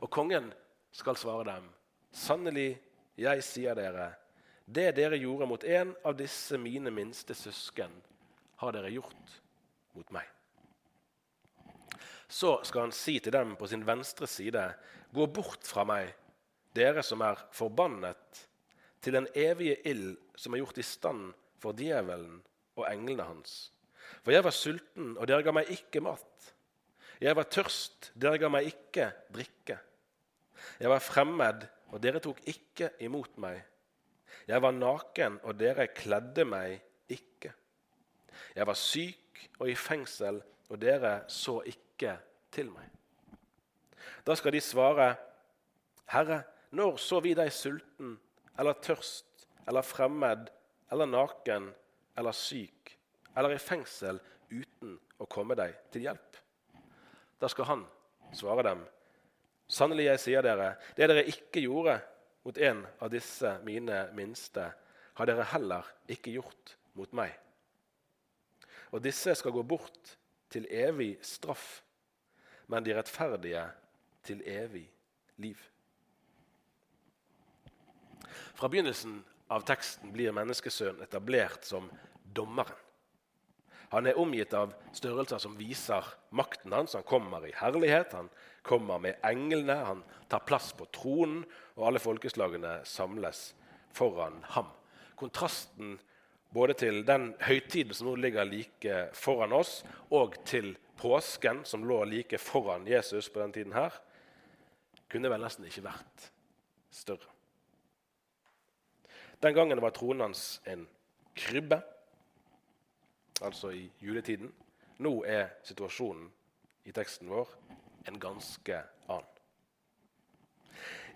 Og 0.00 0.10
kongen 0.12 0.50
skal 0.94 1.18
svare 1.18 1.46
dem, 1.48 1.66
sannelig, 2.14 2.78
jeg 3.20 3.42
sier 3.44 3.76
dere, 3.76 4.12
det 4.70 4.92
dere 4.96 5.18
gjorde 5.18 5.48
mot 5.50 5.64
en 5.66 5.92
av 6.06 6.14
disse 6.18 6.58
mine 6.60 6.92
minste 6.94 7.34
søsken, 7.34 7.90
har 8.60 8.76
dere 8.76 8.92
gjort 8.92 9.40
mot 9.96 10.12
meg. 10.14 10.26
Så 12.30 12.60
skal 12.66 12.86
han 12.86 12.94
si 12.94 13.16
til 13.18 13.34
dem 13.34 13.56
på 13.58 13.66
sin 13.66 13.82
venstre 13.86 14.28
side, 14.30 14.62
gå 15.10 15.26
bort 15.34 15.66
fra 15.66 15.82
meg, 15.88 16.12
dere 16.76 17.02
som 17.02 17.24
er 17.26 17.40
forbannet, 17.56 18.44
til 19.00 19.16
den 19.16 19.26
evige 19.34 19.80
ild 19.88 20.14
som 20.38 20.54
er 20.54 20.62
gjort 20.62 20.78
i 20.78 20.86
stand 20.86 21.30
for 21.60 21.74
djevelen 21.76 22.38
og 22.76 22.86
englene 22.86 23.26
hans. 23.26 23.72
For 24.20 24.34
jeg 24.34 24.44
var 24.44 24.54
sulten, 24.54 25.14
og 25.16 25.26
dere 25.28 25.44
ga 25.46 25.54
meg 25.56 25.70
ikke 25.72 26.02
mat. 26.04 26.50
Jeg 27.20 27.36
var 27.36 27.48
tørst, 27.52 28.12
dere 28.14 28.38
ga 28.40 28.50
meg 28.52 28.68
ikke 28.68 29.10
drikke. 29.32 29.78
Jeg 30.80 30.92
var 30.92 31.02
fremmed, 31.04 31.66
og 31.90 32.00
dere 32.04 32.22
tok 32.22 32.40
ikke 32.48 32.92
imot 33.04 33.40
meg. 33.42 33.58
Jeg 34.48 34.62
var 34.62 34.76
naken, 34.76 35.40
og 35.44 35.58
dere 35.58 35.90
kledde 35.94 36.46
meg 36.48 36.78
ikke. 37.10 37.52
Jeg 38.56 38.66
var 38.66 38.78
syk 38.78 39.42
og 39.58 39.70
i 39.70 39.76
fengsel, 39.78 40.40
og 40.70 40.78
dere 40.80 41.20
så 41.28 41.60
ikke 41.66 42.16
til 42.52 42.70
meg. 42.70 42.86
Da 44.26 44.36
skal 44.38 44.54
de 44.54 44.60
svare, 44.62 45.14
Herre, 46.10 46.42
når 46.76 46.98
så 47.02 47.20
vi 47.22 47.34
deg 47.34 47.50
sulten 47.54 48.16
eller 48.58 48.78
tørst 48.82 49.46
eller 49.68 49.86
fremmed 49.86 50.50
eller 50.92 51.08
naken 51.10 51.70
eller 52.18 52.34
syk 52.36 52.94
eller 53.36 53.54
i 53.54 53.62
fengsel 53.62 54.18
uten 54.50 54.96
å 55.18 55.26
komme 55.30 55.56
deg 55.58 55.76
til 55.94 56.08
hjelp? 56.08 56.38
Da 57.40 57.48
skal 57.48 57.68
han 57.70 57.84
svare 58.36 58.66
dem. 58.66 58.82
Sannelig, 59.70 60.08
jeg 60.08 60.22
sier 60.24 60.44
dere, 60.44 60.74
det 60.98 61.08
dere 61.08 61.28
ikke 61.30 61.62
gjorde 61.62 62.00
mot 62.44 62.58
en 62.58 62.82
av 62.98 63.10
disse 63.12 63.52
mine 63.66 64.02
minste, 64.16 64.66
har 65.14 65.28
dere 65.28 65.46
heller 65.52 65.86
ikke 66.10 66.34
gjort 66.34 66.74
mot 66.98 67.12
meg. 67.16 67.32
Og 68.90 69.02
disse 69.04 69.34
skal 69.38 69.54
gå 69.54 69.62
bort 69.62 70.16
til 70.50 70.66
evig 70.70 71.14
straff, 71.22 71.82
men 72.70 72.84
de 72.86 72.94
rettferdige 72.96 73.64
til 74.26 74.42
evig 74.46 74.86
liv. 75.42 75.58
Fra 78.54 78.68
begynnelsen 78.68 79.20
av 79.50 79.64
teksten 79.66 80.12
blir 80.14 80.34
menneskesønnen 80.36 81.02
etablert 81.06 81.66
som 81.66 81.88
dommeren. 82.36 82.76
Han 83.90 84.06
er 84.06 84.18
omgitt 84.22 84.52
av 84.54 84.70
størrelser 84.94 85.40
som 85.42 85.56
viser 85.58 86.06
makten 86.38 86.70
hans. 86.70 86.92
Han 86.94 87.06
kommer 87.08 87.42
i 87.48 87.54
herlighet, 87.58 88.12
han 88.14 88.28
kommer 88.62 89.00
med 89.02 89.18
englene, 89.26 89.74
han 89.82 90.04
tar 90.30 90.44
plass 90.46 90.70
på 90.78 90.86
tronen, 90.94 91.42
og 91.74 91.88
alle 91.88 92.02
folkeslagene 92.02 92.76
samles 92.86 93.48
foran 93.96 94.38
ham. 94.54 94.70
Kontrasten 95.18 95.96
både 96.50 96.74
til 96.74 97.02
den 97.06 97.32
høytiden 97.42 97.94
som 97.94 98.10
nå 98.10 98.16
ligger 98.18 98.48
like 98.48 99.00
foran 99.16 99.54
oss, 99.54 99.80
og 100.10 100.36
til 100.48 100.74
påsken, 101.00 101.64
som 101.64 101.86
lå 101.86 102.02
like 102.04 102.38
foran 102.38 102.88
Jesus 102.88 103.30
på 103.30 103.40
den 103.40 103.52
tiden 103.52 103.76
her, 103.76 103.94
kunne 105.10 105.30
vel 105.30 105.42
nesten 105.42 105.66
ikke 105.66 105.86
vært 105.86 106.30
større. 106.94 107.30
Den 109.40 109.54
gangen 109.56 109.80
var 109.80 109.94
tronen 109.96 110.28
hans 110.28 110.60
en 110.68 110.84
krybbe 111.38 111.80
altså 113.40 113.70
i 113.72 113.86
juletiden. 114.02 114.50
Nå 115.00 115.22
er 115.24 115.54
situasjonen 115.64 116.28
i 116.84 116.92
teksten 116.92 117.30
vår 117.32 117.48
en 118.10 118.20
ganske 118.20 118.82
annen. 119.08 119.26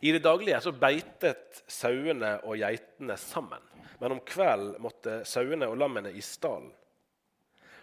I 0.05 0.13
det 0.13 0.25
daglige 0.25 0.61
så 0.61 0.73
beitet 0.77 1.63
sauene 1.71 2.37
og 2.45 2.59
geitene 2.61 3.17
sammen. 3.21 3.63
Men 4.01 4.17
om 4.17 4.23
kvelden 4.27 4.81
måtte 4.83 5.21
sauene 5.29 5.69
og 5.71 5.79
lammene 5.81 6.13
i 6.13 6.23
stallen. 6.25 6.73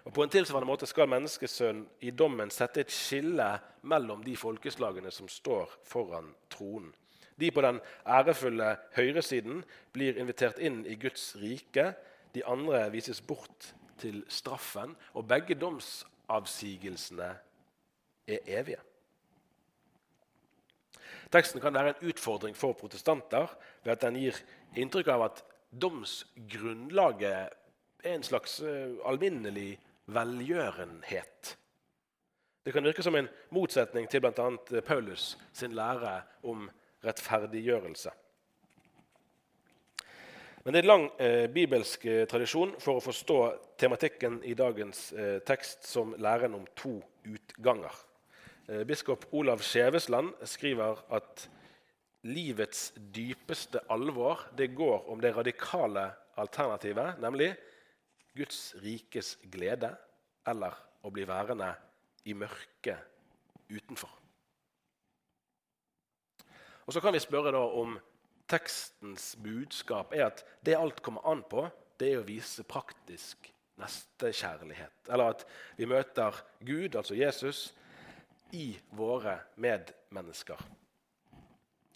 Og 0.04 0.14
På 0.14 0.24
en 0.24 0.32
tilsvarende 0.34 0.70
måte 0.70 0.88
skal 0.90 1.10
menneskesønnen 1.10 1.86
i 2.02 2.10
dommen 2.12 2.50
sette 2.50 2.82
et 2.82 2.94
skille 2.94 3.52
mellom 3.86 4.24
de 4.26 4.34
folkeslagene 4.38 5.12
som 5.14 5.30
står 5.30 5.70
foran 5.86 6.32
tronen. 6.50 6.90
De 7.38 7.52
på 7.52 7.62
den 7.62 7.80
ærefulle 8.06 8.76
høyresiden 8.96 9.64
blir 9.94 10.18
invitert 10.18 10.60
inn 10.62 10.84
i 10.86 10.98
Guds 11.00 11.36
rike. 11.42 11.94
De 12.34 12.44
andre 12.46 12.84
vises 12.94 13.22
bort 13.22 13.74
til 14.02 14.22
straffen, 14.30 14.96
og 15.14 15.28
begge 15.30 15.56
domsavsigelsene 15.58 17.30
er 18.28 18.40
evige. 18.60 18.82
Teksten 21.32 21.62
kan 21.62 21.74
være 21.74 21.94
en 21.94 22.10
utfordring 22.10 22.58
for 22.58 22.74
protestanter 22.74 23.48
ved 23.84 23.94
at 23.94 24.02
den 24.02 24.20
gir 24.20 24.38
inntrykk 24.76 25.14
av 25.14 25.26
at 25.30 25.44
domsgrunnlaget 25.72 27.50
er 28.04 28.14
en 28.16 28.24
slags 28.24 28.60
uh, 28.62 28.98
alminnelig 29.08 29.80
velgjørenhet. 30.12 31.58
Det 32.66 32.74
kan 32.74 32.86
virke 32.86 33.04
som 33.04 33.16
en 33.18 33.30
motsetning 33.50 34.10
til 34.10 34.22
bl.a. 34.22 34.50
Paulus 34.86 35.38
sin 35.54 35.74
lære 35.74 36.22
om 36.44 36.68
rettferdiggjørelse. 37.06 38.12
Men 40.64 40.74
det 40.74 40.80
er 40.80 40.86
en 40.86 40.92
lang 40.92 41.08
eh, 41.18 41.48
bibelsk 41.50 42.06
eh, 42.06 42.28
tradisjon 42.30 42.76
for 42.78 43.00
å 43.00 43.02
forstå 43.02 43.38
tematikken 43.82 44.44
i 44.46 44.54
dagens 44.54 45.08
eh, 45.14 45.40
tekst 45.42 45.88
som 45.90 46.14
læren 46.22 46.54
om 46.54 46.68
to 46.78 47.00
utganger. 47.26 47.96
Eh, 48.68 48.84
biskop 48.86 49.26
Olav 49.34 49.64
Skjevesland 49.66 50.36
skriver 50.46 51.02
at 51.18 51.48
livets 52.28 52.92
dypeste 52.96 53.82
alvor 53.90 54.46
det 54.58 54.72
går 54.78 55.10
om 55.10 55.22
det 55.22 55.34
radikale 55.36 56.12
alternativet, 56.42 57.20
nemlig 57.22 57.54
Guds 58.38 58.76
rikes 58.84 59.36
glede 59.52 59.92
eller 60.48 60.78
å 61.02 61.12
bli 61.14 61.26
værende 61.28 61.72
i 62.30 62.36
mørket 62.38 63.00
utenfor. 63.72 64.12
Og 66.86 66.94
Så 66.94 67.02
kan 67.02 67.14
vi 67.14 67.20
spørre 67.24 67.54
da 67.56 67.62
om 67.62 67.98
tekstens 68.50 69.36
budskap 69.40 70.14
er 70.14 70.28
at 70.28 70.44
det 70.66 70.76
alt 70.76 71.02
kommer 71.02 71.24
an 71.28 71.44
på, 71.48 71.70
det 72.00 72.10
er 72.12 72.22
å 72.22 72.28
vise 72.28 72.66
praktisk 72.68 73.52
nestekjærlighet. 73.80 75.08
Eller 75.10 75.36
at 75.36 75.46
vi 75.78 75.88
møter 75.90 76.36
Gud, 76.60 76.96
altså 76.96 77.16
Jesus, 77.16 77.72
i 78.52 78.76
våre 78.92 79.38
medmennesker. 79.56 80.60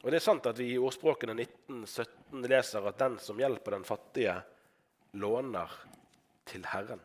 Og 0.06 0.12
Det 0.12 0.20
er 0.20 0.22
sant 0.22 0.46
at 0.46 0.60
vi 0.62 0.68
i 0.76 0.78
ordspråkene 0.78 1.34
1917 1.34 2.44
leser 2.46 2.86
at 2.86 3.00
den 3.00 3.16
som 3.18 3.40
hjelper 3.42 3.74
den 3.74 3.86
fattige, 3.88 4.36
låner 5.18 5.72
til 6.46 6.66
Herren. 6.70 7.02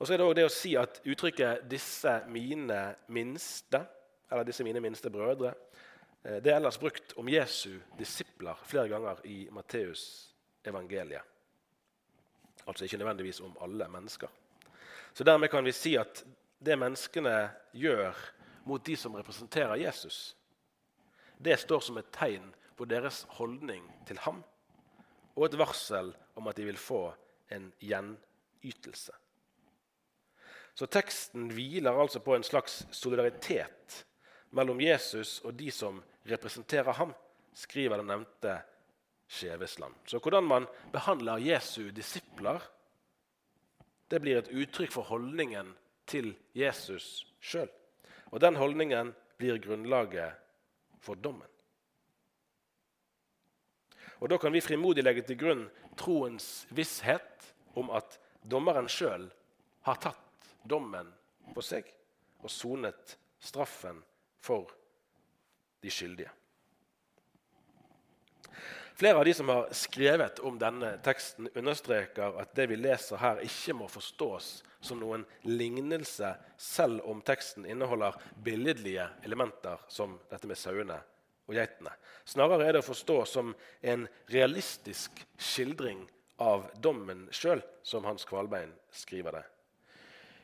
Og 0.00 0.06
så 0.06 0.14
er 0.14 0.18
det 0.18 0.26
også 0.26 0.38
det 0.38 0.46
å 0.48 0.50
si 0.50 0.72
at 0.80 0.98
uttrykket 1.04 1.68
'disse 1.70 2.14
mine 2.26 2.96
minste', 3.06 3.84
eller 4.30 4.44
'disse 4.44 4.64
mine 4.64 4.80
minste 4.80 5.10
brødre', 5.10 5.54
eh, 6.24 6.40
det 6.42 6.50
er 6.50 6.56
ellers 6.56 6.78
brukt 6.78 7.12
om 7.16 7.28
Jesu 7.28 7.78
disipler 7.98 8.58
flere 8.64 8.88
ganger 8.88 9.20
i 9.24 9.48
Matteus 9.52 10.34
evangeliet. 10.64 11.22
Altså 12.66 12.84
ikke 12.84 12.96
nødvendigvis 12.96 13.40
om 13.40 13.56
alle 13.60 13.88
mennesker. 13.88 14.28
Så 15.14 15.24
dermed 15.24 15.50
kan 15.50 15.64
vi 15.64 15.72
si 15.72 15.96
at 15.96 16.24
det 16.64 16.78
menneskene 16.78 17.50
gjør 17.72 18.14
mot 18.64 18.86
de 18.86 18.96
som 18.96 19.14
representerer 19.14 19.74
Jesus, 19.74 20.36
det 21.40 21.56
står 21.60 21.80
som 21.80 21.98
et 21.98 22.12
tegn 22.12 22.50
på 22.76 22.86
deres 22.88 23.24
holdning 23.38 23.84
til 24.08 24.20
ham, 24.26 24.42
og 25.36 25.46
et 25.46 25.58
varsel 25.60 26.12
om 26.36 26.48
at 26.50 26.58
de 26.58 26.66
vil 26.68 26.80
få 26.80 27.02
en 27.52 27.70
gjenytelse. 27.80 29.14
Så 30.74 30.86
teksten 30.86 31.50
hviler 31.52 31.96
altså 31.96 32.20
på 32.24 32.36
en 32.36 32.44
slags 32.46 32.82
solidaritet 32.94 34.04
mellom 34.56 34.80
Jesus 34.80 35.38
og 35.44 35.56
de 35.58 35.70
som 35.74 36.02
representerer 36.28 36.92
ham, 36.96 37.14
skriver 37.52 38.00
den 38.00 38.12
nevnte 38.12 38.60
Skjevesland. 39.30 39.94
Så 40.06 40.18
hvordan 40.18 40.44
man 40.44 40.66
behandler 40.92 41.42
Jesu 41.42 41.90
disipler, 41.94 42.62
det 44.10 44.18
blir 44.22 44.40
et 44.40 44.50
uttrykk 44.50 44.92
for 44.92 45.06
holdningen 45.06 45.74
til 46.10 46.32
Jesus 46.56 47.26
sjøl. 47.38 47.70
Og 48.34 48.42
den 48.42 48.58
holdningen 48.58 49.12
blir 49.38 49.60
grunnlaget 49.62 50.34
for 51.00 51.16
dommen. 51.16 51.48
Og 54.20 54.28
Da 54.28 54.38
kan 54.38 54.52
vi 54.52 54.60
frimodig 54.60 55.04
legge 55.04 55.22
til 55.24 55.38
grunn 55.40 55.62
troens 55.96 56.66
visshet 56.76 57.54
om 57.74 57.88
at 57.96 58.18
dommeren 58.42 58.88
sjøl 58.88 59.30
har 59.88 59.96
tatt 59.96 60.50
dommen 60.62 61.08
på 61.54 61.64
seg 61.64 61.88
og 62.44 62.52
sonet 62.52 63.16
straffen 63.40 64.02
for 64.44 64.68
de 65.80 65.92
skyldige. 65.92 66.30
Flere 69.00 69.16
av 69.16 69.24
de 69.24 69.32
som 69.34 69.48
har 69.48 69.70
skrevet 69.72 70.42
om 70.44 70.58
denne 70.60 70.98
teksten, 71.00 71.48
understreker 71.56 72.36
at 72.42 72.52
det 72.52 72.66
vi 72.68 72.76
leser 72.76 73.16
her, 73.16 73.40
ikke 73.40 73.78
må 73.78 73.88
forstås 73.88 74.58
som 74.80 75.00
noen 75.00 75.24
lignelse, 75.44 76.34
selv 76.56 77.04
om 77.08 77.20
teksten 77.24 77.66
inneholder 77.68 78.16
billedlige 78.44 79.08
elementer 79.24 79.82
som 79.88 80.18
dette 80.30 80.48
med 80.48 80.58
sauene 80.58 80.98
og 81.50 81.56
geitene. 81.58 81.92
Snarere 82.28 82.68
er 82.68 82.76
det 82.76 82.84
å 82.84 82.88
forstå 82.88 83.18
som 83.28 83.54
en 83.82 84.06
realistisk 84.30 85.22
skildring 85.36 86.04
av 86.40 86.70
dommen 86.80 87.26
sjøl, 87.34 87.60
som 87.82 88.06
Hans 88.08 88.24
Kvalbein 88.28 88.72
skriver 88.94 89.40
det. 89.40 89.46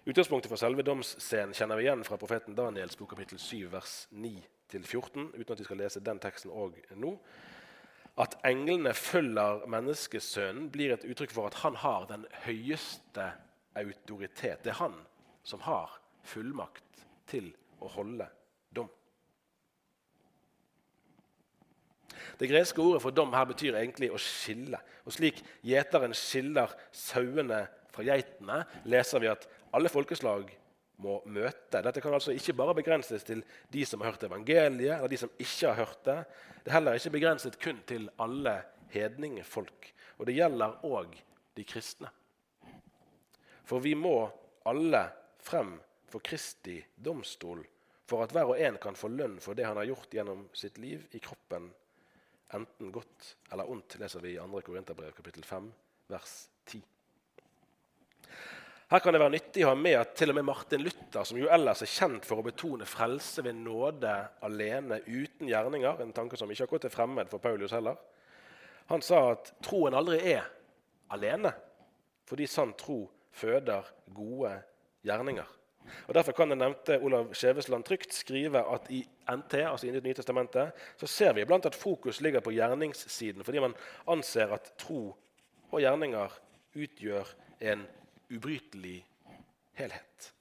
Utgangspunktet 0.07 0.53
for 0.53 0.61
selve 0.61 0.85
domsscenen 0.87 1.55
kjenner 1.57 1.81
vi 1.81 1.87
igjen 1.88 2.05
fra 2.07 2.18
profeten 2.20 2.55
Daniels 2.55 2.99
bok 2.99 3.14
kapittel 3.14 3.40
7, 3.42 3.64
vers 3.72 3.94
9-14, 4.14 5.33
uten 5.35 5.55
at 5.55 5.62
vi 5.62 5.66
skal 5.66 5.81
lese 5.83 6.03
den 6.05 6.20
teksten 6.22 6.53
òg 6.55 6.77
nå. 6.94 7.16
At 8.22 8.37
englene 8.46 8.94
følger 8.96 9.64
menneskesønnen, 9.68 10.70
blir 10.72 10.94
et 10.94 11.05
uttrykk 11.05 11.35
for 11.35 11.51
at 11.51 11.59
han 11.64 11.81
har 11.83 12.07
den 12.12 12.22
høyeste 12.46 13.33
autoritet. 13.77 14.62
Det 14.65 14.73
er 14.73 14.81
han 14.81 14.97
som 15.47 15.62
har 15.67 15.99
fullmakt 16.27 17.05
til 17.31 17.53
å 17.83 17.91
holde 17.93 18.27
dom. 18.75 18.89
Det 22.37 22.49
greske 22.51 22.83
ordet 22.83 23.03
for 23.05 23.15
dom 23.15 23.33
her 23.37 23.47
betyr 23.49 23.79
egentlig 23.79 24.11
å 24.12 24.21
skille. 24.21 24.81
Og 25.07 25.15
Slik 25.15 25.43
gjeteren 25.65 26.15
skiller 26.17 26.73
sauene 26.95 27.65
fra 27.95 28.05
geitene, 28.05 28.62
leser 28.89 29.23
vi 29.23 29.31
at 29.31 29.47
alle 29.77 29.93
folkeslag 29.93 30.51
må 31.05 31.19
møte. 31.29 31.83
Dette 31.85 32.01
kan 32.01 32.15
altså 32.17 32.35
ikke 32.37 32.57
bare 32.57 32.77
begrenses 32.77 33.25
til 33.27 33.43
de 33.73 33.85
som 33.89 34.01
har 34.01 34.15
hørt 34.15 34.27
evangeliet, 34.29 34.97
eller 34.97 35.12
de 35.12 35.21
som 35.21 35.33
ikke 35.37 35.71
har 35.71 35.81
hørt 35.85 36.05
det. 36.09 36.19
Det 36.65 36.73
er 36.73 36.79
heller 36.79 36.99
ikke 36.99 37.17
begrenset 37.19 37.59
kun 37.62 37.81
til 37.89 38.09
alle 38.23 38.59
hedningefolk. 38.93 39.91
Og 40.17 40.29
det 40.29 40.39
gjelder 40.39 40.79
òg 40.89 41.17
de 41.57 41.65
kristne. 41.69 42.12
For 43.66 43.83
vi 43.83 43.96
må 43.98 44.18
alle 44.70 45.02
frem 45.42 45.74
for 46.07 46.22
Kristi 46.24 46.79
domstol 46.94 47.64
for 48.07 48.22
at 48.22 48.35
hver 48.35 48.52
og 48.52 48.61
en 48.62 48.79
kan 48.79 48.98
få 48.98 49.11
lønn 49.11 49.40
for 49.42 49.59
det 49.59 49.66
han 49.66 49.79
har 49.81 49.88
gjort 49.88 50.12
gjennom 50.14 50.44
sitt 50.55 50.79
liv 50.79 51.09
i 51.18 51.20
kroppen, 51.22 51.66
enten 52.55 52.92
godt 52.94 53.33
eller 53.50 53.70
ondt, 53.70 53.98
leser 53.98 54.22
vi 54.22 54.37
i 54.37 54.38
2. 54.38 54.61
Korinterbrev 54.68 55.11
kapittel 55.16 55.42
5, 55.44 55.66
vers 56.14 56.37
10. 56.70 56.85
Her 58.87 59.02
kan 59.02 59.16
det 59.16 59.18
være 59.18 59.35
nyttig 59.35 59.64
å 59.66 59.72
ha 59.72 59.79
med 59.79 59.96
at 59.98 60.12
til 60.14 60.31
og 60.31 60.37
med 60.38 60.46
Martin 60.46 60.85
Luther, 60.87 61.24
som 61.26 61.38
jo 61.40 61.48
ellers 61.50 61.83
er 61.83 61.90
kjent 61.90 62.26
for 62.29 62.38
å 62.38 62.46
betone 62.46 62.87
frelse 62.87 63.42
ved 63.42 63.59
nåde 63.59 64.12
alene, 64.46 65.00
uten 65.11 65.50
gjerninger, 65.50 66.05
en 66.05 66.14
tanke 66.14 66.38
som 66.38 66.50
ikke 66.55 66.68
akkurat 66.68 66.87
er 66.87 66.94
fremmed 66.94 67.33
for 67.33 67.42
Paulus 67.42 67.74
heller, 67.74 67.98
han 68.87 69.02
sa 69.02 69.33
at 69.33 69.50
troen 69.66 69.98
aldri 69.98 70.20
er 70.37 70.46
alene, 71.11 71.50
fordi 72.31 72.46
sann 72.46 72.76
tro 72.79 73.00
føder 73.37 73.87
gode 74.14 74.55
gjerninger. 75.07 75.53
Og 76.09 76.14
Derfor 76.14 76.35
kan 76.35 76.51
den 76.51 76.59
nevnte 76.59 76.99
Olav 76.99 77.33
Skjevesland 77.35 77.85
trygt 77.87 78.14
skrive 78.14 78.62
at 78.75 78.88
i 78.90 79.05
NT, 79.31 79.55
altså 79.55 79.87
i 79.87 79.92
Det 79.94 80.03
nye 80.03 80.14
testamentet, 80.14 80.72
så 80.96 81.07
ser 81.07 81.33
vi 81.33 81.44
iblant 81.44 81.66
at 81.66 81.75
fokus 81.75 82.20
ligger 82.20 82.40
på 82.40 82.51
gjerningssiden, 82.51 83.44
fordi 83.44 83.62
man 83.62 83.75
anser 84.09 84.55
at 84.55 84.72
tro 84.79 85.16
og 85.70 85.81
gjerninger 85.81 86.33
utgjør 86.75 87.35
en 87.61 87.87
ubrytelig 88.31 89.05
helhet. 89.79 90.33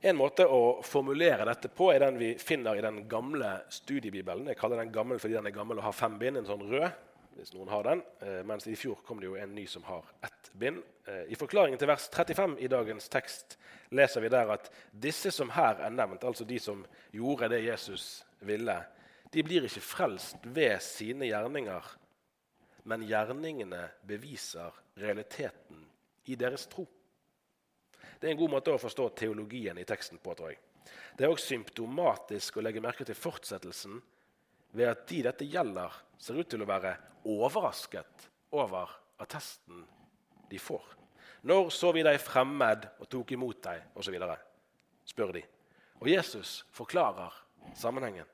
En 0.00 0.16
måte 0.16 0.46
å 0.48 0.80
formulere 0.80 1.44
dette 1.44 1.68
på 1.68 1.90
er 1.92 2.00
den 2.00 2.16
vi 2.16 2.30
finner 2.40 2.78
i 2.78 2.84
den 2.84 3.02
gamle 3.08 3.58
studiebibelen. 3.68 4.48
Jeg 4.48 4.56
kaller 4.56 4.80
den 4.80 4.92
gammel 4.92 5.20
fordi 5.20 5.36
den 5.36 5.50
er 5.50 5.52
gammel 5.52 5.76
og 5.76 5.84
har 5.84 5.96
fem 5.96 6.16
bind, 6.20 6.40
en 6.40 6.48
sånn 6.48 6.64
rød. 6.70 6.88
Hvis 7.40 7.54
noen 7.56 7.70
har 7.72 7.86
den. 7.86 8.02
Eh, 8.20 8.40
mens 8.44 8.66
i 8.68 8.76
fjor 8.76 9.00
kom 9.06 9.20
det 9.20 9.30
jo 9.30 9.38
en 9.40 9.54
ny 9.56 9.64
som 9.68 9.84
har 9.88 10.04
ett 10.26 10.50
bind. 10.52 10.82
Eh, 11.08 11.32
I 11.32 11.38
forklaringen 11.38 11.80
til 11.80 11.88
vers 11.88 12.08
35 12.12 12.58
i 12.60 12.68
dagens 12.68 13.08
tekst 13.12 13.56
leser 13.96 14.20
vi 14.20 14.32
der 14.32 14.52
at 14.52 14.68
disse 14.92 15.32
som 15.32 15.52
her 15.56 15.80
er 15.80 15.94
nevnt, 15.94 16.24
altså 16.24 16.44
de 16.44 16.58
som 16.60 16.84
gjorde 17.16 17.48
det 17.54 17.64
Jesus 17.64 18.22
ville, 18.44 18.76
de 19.32 19.44
blir 19.46 19.64
ikke 19.66 19.82
frelst 19.84 20.44
ved 20.44 20.76
sine 20.84 21.28
gjerninger, 21.30 21.90
men 22.90 23.06
gjerningene 23.06 23.86
beviser 24.06 24.74
realiteten 24.98 25.84
i 26.28 26.36
deres 26.36 26.66
tro. 26.70 26.86
Det 28.20 28.28
er 28.28 28.34
en 28.34 28.40
god 28.42 28.52
måte 28.52 28.72
å 28.74 28.80
forstå 28.80 29.08
teologien 29.16 29.78
i 29.80 29.86
teksten 29.88 30.20
på. 30.20 30.34
tror 30.34 30.52
jeg. 30.52 30.60
Det 31.16 31.24
er 31.24 31.32
også 31.32 31.54
symptomatisk 31.54 32.58
å 32.58 32.64
legge 32.64 32.82
merke 32.84 33.04
til 33.06 33.16
fortsettelsen 33.16 34.00
ved 34.76 34.90
at 34.90 35.06
de 35.10 35.22
dette 35.26 35.46
gjelder, 35.48 35.94
ser 36.20 36.40
ut 36.40 36.50
til 36.50 36.62
å 36.62 36.68
være 36.68 36.94
overrasket 37.30 38.28
over 38.56 38.92
attesten 39.20 39.84
de 40.50 40.58
får. 40.60 40.84
Når 41.48 41.70
så 41.72 41.92
vi 41.96 42.04
deg 42.04 42.20
fremmed 42.20 42.84
og 43.00 43.08
tok 43.08 43.32
imot 43.36 43.62
deg, 43.64 43.86
osv., 43.96 44.16
spør 45.08 45.32
de. 45.38 45.42
Og 46.00 46.08
Jesus 46.08 46.60
forklarer 46.76 47.34
sammenhengen. 47.76 48.28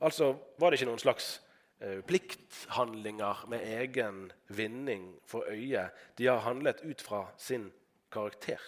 Altså 0.00 0.34
var 0.60 0.70
det 0.70 0.80
ikke 0.80 0.90
noen 0.90 1.00
slags 1.00 1.36
Eh, 1.78 2.00
plikthandlinger 2.00 3.36
med 3.48 3.80
egen 3.80 4.32
vinning 4.46 5.20
for 5.24 5.44
øye. 5.48 5.90
De 6.16 6.26
har 6.26 6.38
handlet 6.38 6.80
ut 6.80 7.02
fra 7.02 7.26
sin 7.36 7.72
karakter. 8.12 8.60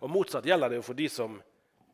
Og 0.00 0.10
Motsatt 0.10 0.46
gjelder 0.46 0.68
det 0.68 0.78
jo 0.78 0.84
for 0.86 0.94
de 0.94 1.08
som 1.10 1.40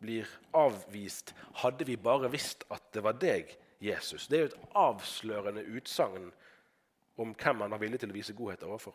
blir 0.02 0.28
avvist. 0.58 1.34
Hadde 1.62 1.86
vi 1.88 1.96
bare 1.96 2.30
visst 2.32 2.66
at 2.74 2.90
det 2.94 3.04
var 3.06 3.18
deg, 3.22 3.50
Jesus. 3.82 4.28
Det 4.28 4.38
er 4.38 4.44
jo 4.44 4.50
et 4.52 4.74
avslørende 4.78 5.64
utsagn 5.74 6.30
om 7.22 7.34
hvem 7.38 7.62
man 7.62 7.74
var 7.74 7.82
villig 7.82 8.02
til 8.02 8.12
å 8.12 8.16
vise 8.16 8.36
godhet 8.36 8.64
overfor. 8.66 8.94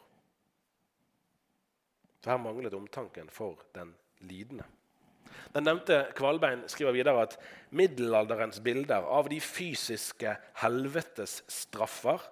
Så 2.23 2.33
her 2.33 2.41
manglet 2.41 2.75
omtanken 2.75 3.29
for 3.31 3.61
den 3.75 3.93
lidende. 4.27 4.65
Den 5.53 5.67
nevnte 5.67 6.07
Kvalbein 6.17 6.63
skriver 6.71 6.95
videre 6.95 7.27
at 7.27 7.35
middelalderens 7.75 8.59
bilder 8.63 9.05
av 9.05 9.29
de 9.31 9.39
fysiske 9.43 10.33
helvetes 10.63 11.41
straffer 11.51 12.23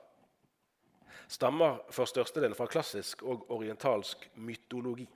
stammer 1.28 1.80
for 1.94 2.10
størstedelen 2.10 2.58
fra 2.58 2.68
klassisk 2.70 3.24
og 3.26 3.50
orientalsk 3.54 4.28
mytologi. 4.36 5.08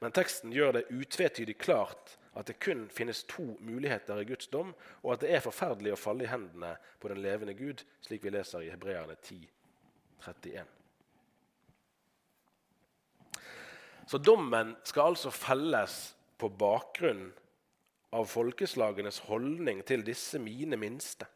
Men 0.00 0.14
teksten 0.16 0.52
gjør 0.54 0.78
det 0.78 0.88
utvetydig 0.90 1.58
klart 1.58 2.16
at 2.38 2.46
det 2.46 2.60
kun 2.62 2.86
finnes 2.92 3.24
to 3.28 3.56
muligheter 3.60 4.20
i 4.20 4.26
Guds 4.28 4.46
dom, 4.52 4.74
og 5.02 5.14
at 5.14 5.24
det 5.24 5.32
er 5.34 5.42
forferdelig 5.44 5.94
å 5.94 6.00
falle 6.00 6.26
i 6.26 6.30
hendene 6.30 6.76
på 7.02 7.10
den 7.10 7.22
levende 7.24 7.56
Gud, 7.58 7.82
slik 8.06 8.24
vi 8.24 8.34
leser 8.34 8.66
i 8.66 8.70
Hebreerne 8.70 9.16
10, 9.18 9.40
31. 10.26 10.76
Så 14.10 14.18
dommen 14.18 14.74
skal 14.86 15.12
altså 15.12 15.30
felles 15.34 15.98
på 16.40 16.48
bakgrunn 16.58 17.28
av 18.16 18.26
folkeslagenes 18.26 19.20
holdning 19.28 19.84
til 19.86 20.02
disse 20.06 20.38
mine 20.42 20.78
minste. 20.80 21.28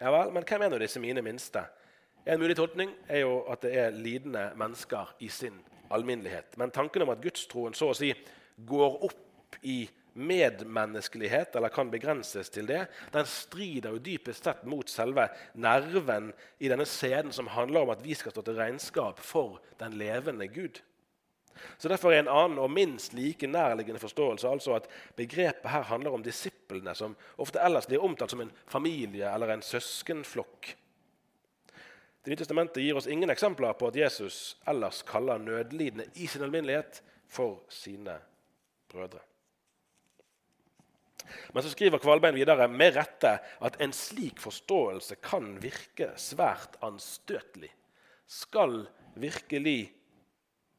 Ja 0.00 0.12
vel, 0.14 0.30
Men 0.32 0.44
hvem 0.46 0.62
er 0.62 0.70
nå 0.70 0.78
disse 0.78 1.00
mine 1.02 1.22
minste? 1.22 1.64
En 2.26 2.40
mulig 2.40 2.56
tolkning 2.56 2.92
er 3.08 3.24
jo 3.24 3.40
at 3.50 3.62
det 3.62 3.72
er 3.78 3.90
lidende 3.90 4.52
mennesker 4.56 5.14
i 5.20 5.28
sin 5.28 5.58
alminnelighet. 5.94 6.56
Men 6.60 6.72
tanken 6.74 7.04
om 7.04 7.12
at 7.14 7.22
gudstroen 7.22 7.76
så 7.76 7.90
å 7.92 7.98
si 7.98 8.12
går 8.56 8.98
opp 9.06 9.58
i 9.62 9.84
medmenneskelighet, 10.14 11.56
eller 11.56 11.72
kan 11.74 11.90
begrenses 11.90 12.50
til 12.54 12.68
det, 12.70 12.84
den 13.12 13.26
strider 13.26 13.94
jo 13.94 14.02
dypest 14.02 14.46
sett 14.46 14.62
mot 14.70 14.90
selve 14.90 15.26
nerven 15.58 16.30
i 16.62 16.70
denne 16.70 16.86
scenen 16.86 17.34
som 17.34 17.50
handler 17.50 17.82
om 17.82 17.94
at 17.94 18.02
vi 18.04 18.14
skal 18.18 18.34
stå 18.34 18.44
til 18.46 18.58
regnskap 18.58 19.22
for 19.22 19.58
den 19.80 19.96
levende 19.98 20.46
Gud. 20.46 20.78
Så 21.78 21.88
Derfor 21.90 22.12
er 22.12 22.22
en 22.22 22.30
annen 22.30 22.58
og 22.62 22.70
minst 22.70 23.14
like 23.14 23.46
nærliggende 23.46 24.02
forståelse 24.02 24.48
altså 24.48 24.74
at 24.78 24.88
begrepet 25.18 25.70
her 25.70 25.86
handler 25.90 26.14
om 26.14 26.22
disiplene, 26.22 26.94
som 26.94 27.16
ofte 27.38 27.62
ellers 27.62 27.86
blir 27.90 28.02
omtalt 28.02 28.34
som 28.34 28.42
en 28.42 28.54
familie 28.70 29.28
eller 29.30 29.54
en 29.54 29.62
søskenflokk. 29.62 30.74
Det 32.24 32.32
nye 32.32 32.40
testamentet 32.40 32.80
gir 32.80 32.96
oss 32.96 33.06
ingen 33.10 33.28
eksempler 33.28 33.74
på 33.76 33.90
at 33.90 33.98
Jesus 34.00 34.56
ellers 34.70 35.02
kaller 35.04 35.42
nødlidende 35.44 36.06
i 36.16 36.26
sin 36.26 36.42
alminnelighet 36.46 37.02
for 37.28 37.60
sine 37.68 38.16
brødre. 38.88 39.20
Men 41.52 41.62
så 41.62 41.72
skriver 41.72 42.00
Kvalbein 42.00 42.36
videre 42.36 42.68
med 42.68 42.96
rette 42.96 43.36
at 43.64 43.76
en 43.84 43.92
slik 43.92 44.40
forståelse 44.40 45.20
kan 45.24 45.58
virke 45.60 46.14
svært 46.20 46.78
anstøtelig. 46.84 47.70
Skal 48.24 48.86
virkelig 49.20 49.92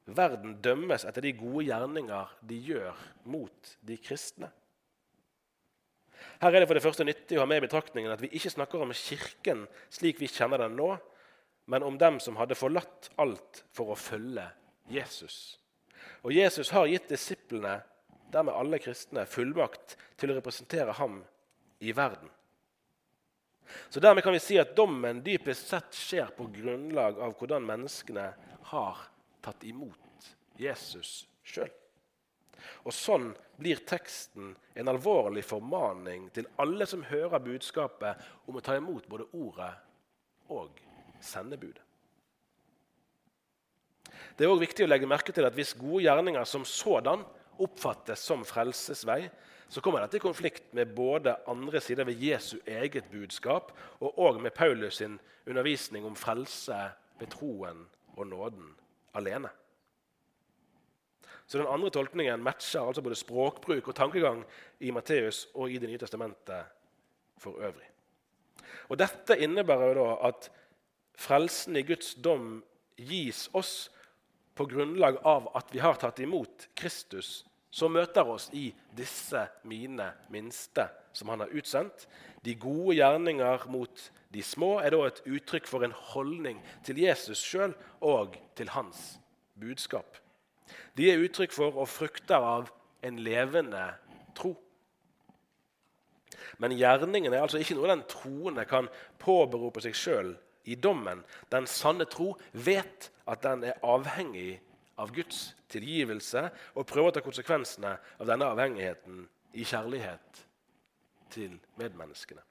verden 0.05 0.57
dømmes 0.65 1.05
etter 1.05 1.25
de 1.25 1.37
gode 1.37 1.67
gjerninger 1.69 2.37
de 2.41 2.61
gjør 2.73 3.07
mot 3.29 3.75
de 3.85 4.01
kristne? 4.01 4.49
Her 6.41 6.51
er 6.51 6.63
det 6.63 6.67
for 6.67 6.77
det 6.77 6.83
første 6.83 7.05
nyttig 7.05 7.37
å 7.37 7.43
ha 7.43 7.49
med 7.49 7.61
i 7.61 7.67
betraktningen 7.67 8.11
at 8.11 8.21
vi 8.21 8.33
ikke 8.33 8.53
snakker 8.53 8.81
om 8.81 8.93
Kirken 8.97 9.67
slik 9.93 10.17
vi 10.19 10.29
kjenner 10.31 10.65
den 10.65 10.73
nå, 10.77 10.95
men 11.65 11.83
om 11.83 11.97
dem 11.97 12.19
som 12.19 12.37
hadde 12.37 12.57
forlatt 12.57 13.09
alt 13.21 13.63
for 13.73 13.93
å 13.93 13.99
følge 13.99 14.45
Jesus. 14.91 15.57
Og 16.21 16.33
Jesus 16.33 16.69
har 16.73 16.89
gitt 16.89 17.09
disiplene 17.09 17.79
dermed 18.33 18.53
alle 18.53 18.79
kristne, 18.81 19.25
fullmakt 19.29 19.95
til 20.19 20.31
å 20.31 20.37
representere 20.37 20.95
ham 20.97 21.21
i 21.79 21.93
verden. 21.95 22.29
Så 23.89 23.99
Dermed 23.99 24.23
kan 24.23 24.33
vi 24.33 24.39
si 24.39 24.59
at 24.61 24.75
dommen 24.77 25.23
dypest 25.25 25.71
sett 25.71 25.95
skjer 25.97 26.29
på 26.37 26.45
grunnlag 26.53 27.17
av 27.19 27.33
hvordan 27.39 27.65
menneskene 27.65 28.27
har 28.71 29.01
tatt 29.41 29.65
imot 29.65 30.29
Jesus 30.61 31.23
sjøl. 31.45 31.71
Og 32.85 32.93
Sånn 32.93 33.31
blir 33.57 33.81
teksten 33.87 34.53
en 34.77 34.91
alvorlig 34.91 35.43
formaning 35.45 36.29
til 36.35 36.47
alle 36.61 36.85
som 36.89 37.05
hører 37.09 37.41
budskapet 37.41 38.21
om 38.45 38.57
å 38.57 38.63
ta 38.65 38.77
imot 38.77 39.07
både 39.09 39.29
ordet 39.33 39.71
og 40.53 40.84
sendebudet. 41.25 41.81
Det 44.35 44.43
er 44.43 44.51
også 44.51 44.65
viktig 44.65 44.85
å 44.85 44.89
legge 44.89 45.07
merke 45.07 45.33
til 45.35 45.47
at 45.47 45.55
hvis 45.55 45.75
gode 45.79 46.03
gjerninger 46.03 46.47
som 46.47 46.65
sådan 46.67 47.23
oppfattes 47.63 48.19
som 48.19 48.43
frelsesvei, 48.47 49.23
så 49.71 49.81
kommer 49.81 50.03
dette 50.03 50.19
i 50.19 50.23
konflikt 50.23 50.73
med 50.77 50.91
både 50.95 51.37
andre 51.49 51.81
sider 51.81 52.05
ved 52.05 52.21
Jesu 52.21 52.57
eget 52.67 53.07
budskap 53.11 53.71
og 53.99 54.19
òg 54.21 54.41
med 54.43 54.53
Paulus 54.53 54.99
sin 55.01 55.17
undervisning 55.47 56.05
om 56.05 56.17
frelse 56.19 56.77
ved 57.19 57.31
troen 57.33 57.85
og 58.15 58.27
nåden 58.27 58.73
alene. 59.15 59.49
Så 61.47 61.57
Den 61.57 61.69
andre 61.69 61.89
tolkningen 61.89 62.43
matcher 62.43 62.81
altså 62.81 63.01
både 63.05 63.15
språkbruk 63.15 63.87
og 63.87 63.95
tankegang 63.95 64.43
i 64.79 64.91
Matteus 64.91 65.47
og 65.53 65.71
i 65.71 65.77
Det 65.77 65.89
nye 65.89 66.01
testamentet 66.01 66.65
for 67.37 67.61
øvrig. 67.61 67.89
Og 68.89 68.97
Dette 68.99 69.37
innebærer 69.37 69.93
jo 69.93 70.03
da 70.03 70.27
at 70.27 70.49
frelsen 71.19 71.77
i 71.79 71.83
Guds 71.87 72.15
dom 72.15 72.63
gis 72.95 73.49
oss 73.53 73.89
på 74.55 74.65
grunnlag 74.71 75.17
av 75.27 75.49
at 75.57 75.73
vi 75.73 75.81
har 75.83 75.99
tatt 75.99 76.19
imot 76.23 76.69
Kristus, 76.79 77.43
som 77.75 77.91
møter 77.91 78.27
oss 78.31 78.47
i 78.55 78.69
disse 78.95 79.41
mine 79.67 80.07
minste 80.31 80.87
som 81.15 81.29
han 81.29 81.43
har 81.43 81.51
utsendt. 81.51 82.05
De 82.43 82.55
gode 82.55 82.95
gjerninger 82.95 83.65
mot 83.71 84.05
de 84.31 84.43
små 84.43 84.77
er 84.79 84.95
da 84.95 85.01
et 85.07 85.19
uttrykk 85.27 85.67
for 85.67 85.83
en 85.83 85.95
holdning 86.13 86.61
til 86.87 87.01
Jesus 87.03 87.41
sjøl 87.43 87.75
og 87.99 88.37
til 88.55 88.71
hans 88.71 89.17
budskap. 89.59 90.21
De 90.95 91.09
er 91.11 91.19
uttrykk 91.23 91.51
for 91.55 91.75
og 91.75 91.91
frukter 91.91 92.39
av 92.39 92.71
en 93.05 93.19
levende 93.23 93.83
tro. 94.37 94.55
Men 96.63 96.75
gjerningen 96.79 97.33
er 97.33 97.43
altså 97.43 97.59
ikke 97.59 97.75
noe 97.75 97.91
den 97.91 98.05
troende 98.07 98.63
kan 98.69 98.87
påberope 99.19 99.83
seg 99.83 99.97
sjøl 99.99 100.35
i 100.65 100.75
dommen. 100.75 101.23
Den 101.49 101.67
sanne 101.69 102.07
tro 102.09 102.33
vet 102.51 103.11
at 103.25 103.43
den 103.45 103.65
er 103.69 103.79
avhengig 103.85 104.59
av 105.01 105.11
Guds 105.15 105.53
tilgivelse 105.71 106.47
og 106.75 106.87
prøver 106.87 107.11
å 107.11 107.15
ta 107.17 107.23
konsekvensene 107.25 107.95
av 108.19 108.27
denne 108.29 108.49
avhengigheten 108.53 109.23
i 109.55 109.65
kjærlighet 109.67 110.43
til 111.35 111.55
medmenneskene. 111.79 112.43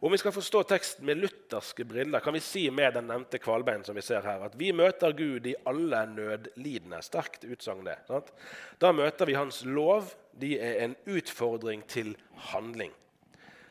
Om 0.00 0.14
vi 0.14 0.18
skal 0.18 0.32
forstå 0.32 0.62
teksten 0.64 1.04
med 1.04 1.18
lutherske 1.20 1.84
briller, 1.84 2.22
kan 2.24 2.32
vi 2.32 2.40
si 2.40 2.62
med 2.72 2.94
den 2.96 3.10
nevnte 3.10 3.36
Kvalbein 3.38 3.82
som 3.84 3.98
vi 3.98 4.04
ser 4.04 4.24
her, 4.24 4.46
at 4.46 4.54
vi 4.56 4.70
møter 4.72 5.12
Gud 5.12 5.44
i 5.44 5.58
alle 5.68 6.00
nødlidende. 6.08 7.02
Sterkt 7.04 7.44
utsagn, 7.44 7.84
det. 7.84 7.98
Sant? 8.08 8.32
Da 8.80 8.94
møter 8.96 9.28
vi 9.28 9.36
Hans 9.36 9.60
lov. 9.68 10.14
De 10.40 10.54
er 10.56 10.86
en 10.86 10.96
utfordring 11.04 11.84
til 11.84 12.14
handling. 12.48 12.94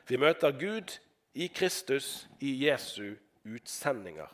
Vi 0.05 0.21
møter 0.21 0.53
Gud 0.53 0.99
i 1.34 1.48
Kristus, 1.48 2.28
i 2.39 2.54
Jesu 2.65 3.15
utsendinger. 3.44 4.30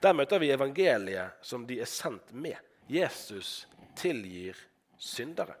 Der 0.00 0.12
møter 0.16 0.40
vi 0.42 0.50
evangeliet 0.52 1.38
som 1.44 1.66
de 1.66 1.80
er 1.80 1.88
sendt 1.88 2.32
med. 2.32 2.56
Jesus 2.88 3.66
tilgir 3.96 4.56
syndere. 4.98 5.54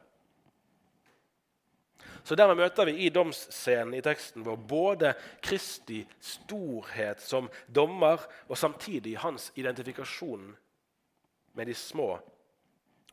Så 2.24 2.36
Dermed 2.36 2.58
møter 2.60 2.84
vi 2.84 3.06
i 3.06 3.10
domsscenen 3.12 3.94
i 3.96 4.02
teksten 4.04 4.44
vår 4.44 4.56
både 4.68 5.14
Kristi 5.44 6.02
storhet 6.20 7.22
som 7.24 7.48
dommer 7.66 8.20
og 8.48 8.58
samtidig 8.58 9.14
hans 9.22 9.50
identifikasjon 9.56 10.50
med 11.56 11.70
de 11.70 11.74
små 11.74 12.10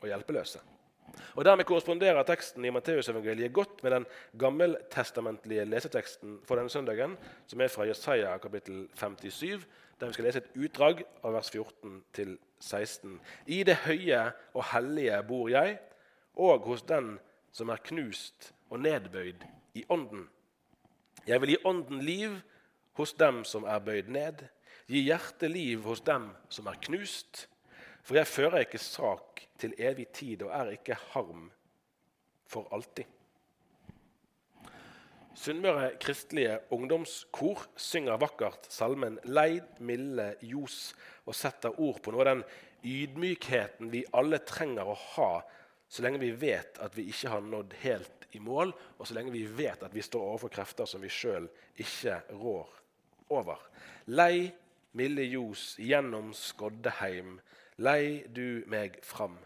og 0.02 0.08
hjelpeløse. 0.10 0.60
Og 1.36 1.46
Dermed 1.46 1.68
korresponderer 1.68 2.24
teksten 2.24 2.66
i 2.66 2.72
Matteusevangeliet 2.74 3.54
godt 3.54 3.84
med 3.84 3.92
den 3.92 4.06
gammeltestamentlige 4.40 5.66
leseteksten 5.66 6.40
for 6.48 6.56
denne 6.56 6.72
søndagen, 6.72 7.18
som 7.48 7.62
er 7.62 7.72
fra 7.72 7.88
Jesaja 7.88 8.38
kapittel 8.38 8.88
57, 8.96 9.68
der 10.00 10.08
vi 10.08 10.14
skal 10.14 10.26
lese 10.28 10.42
et 10.44 10.58
utdrag 10.60 11.04
av 11.24 11.36
vers 11.36 11.52
14 11.52 12.02
til 12.14 12.38
16. 12.60 13.20
I 13.48 13.64
det 13.64 13.76
høye 13.86 14.32
og 14.54 14.66
hellige 14.74 15.22
bor 15.28 15.50
jeg, 15.50 15.78
og 16.36 16.68
hos 16.68 16.84
den 16.84 17.16
som 17.56 17.70
er 17.72 17.84
knust 17.84 18.52
og 18.70 18.82
nedbøyd 18.84 19.46
i 19.76 19.86
ånden. 19.90 20.28
Jeg 21.28 21.42
vil 21.42 21.56
gi 21.56 21.64
ånden 21.66 22.02
liv 22.04 22.36
hos 23.00 23.14
dem 23.14 23.44
som 23.48 23.64
er 23.64 23.80
bøyd 23.80 24.12
ned, 24.12 24.44
gi 24.88 25.06
hjerteliv 25.08 25.84
hos 25.88 26.04
dem 26.06 26.30
som 26.50 26.68
er 26.68 26.80
knust. 26.86 27.48
For 28.06 28.20
jeg 28.20 28.30
fører 28.30 28.62
ikke 28.62 28.82
sak 28.82 29.42
til 29.58 29.74
evig 29.82 30.08
tid 30.14 30.46
og 30.46 30.54
er 30.54 30.76
ikke 30.76 30.98
harm 31.16 31.48
for 32.46 32.70
alltid. 32.76 33.08
Sunnmøre 35.36 35.96
kristelige 36.00 36.60
ungdomskor 36.72 37.66
synger 37.76 38.22
vakkert 38.22 38.70
salmen 38.72 39.18
'Leid 39.26 39.82
milde 39.84 40.36
ljos' 40.42 40.94
og 41.26 41.36
setter 41.36 41.76
ord 41.82 42.00
på 42.02 42.14
noe 42.14 42.24
av 42.24 42.30
den 42.30 42.44
ydmykheten 42.86 43.90
vi 43.92 44.06
alle 44.14 44.40
trenger 44.48 44.88
å 44.88 44.96
ha 45.18 45.32
så 45.90 46.06
lenge 46.06 46.22
vi 46.22 46.32
vet 46.32 46.80
at 46.82 46.96
vi 46.98 47.08
ikke 47.10 47.34
har 47.34 47.44
nådd 47.44 47.74
helt 47.82 48.26
i 48.36 48.40
mål, 48.44 48.74
og 48.98 49.08
så 49.08 49.16
lenge 49.16 49.34
vi 49.34 49.46
vet 49.48 49.84
at 49.84 49.94
vi 49.96 50.04
står 50.04 50.24
overfor 50.32 50.54
krefter 50.54 50.88
som 50.90 51.04
vi 51.04 51.12
sjøl 51.12 51.48
ikke 51.80 52.18
rår 52.36 52.72
over. 53.36 53.60
Lei 54.08 54.50
milde 54.96 55.24
ljos 55.28 55.76
gjennom 55.80 56.34
Skoddeheim, 56.36 57.38
lei 57.78 58.24
du 58.36 58.64
meg 58.68 59.00
fram 59.04 59.38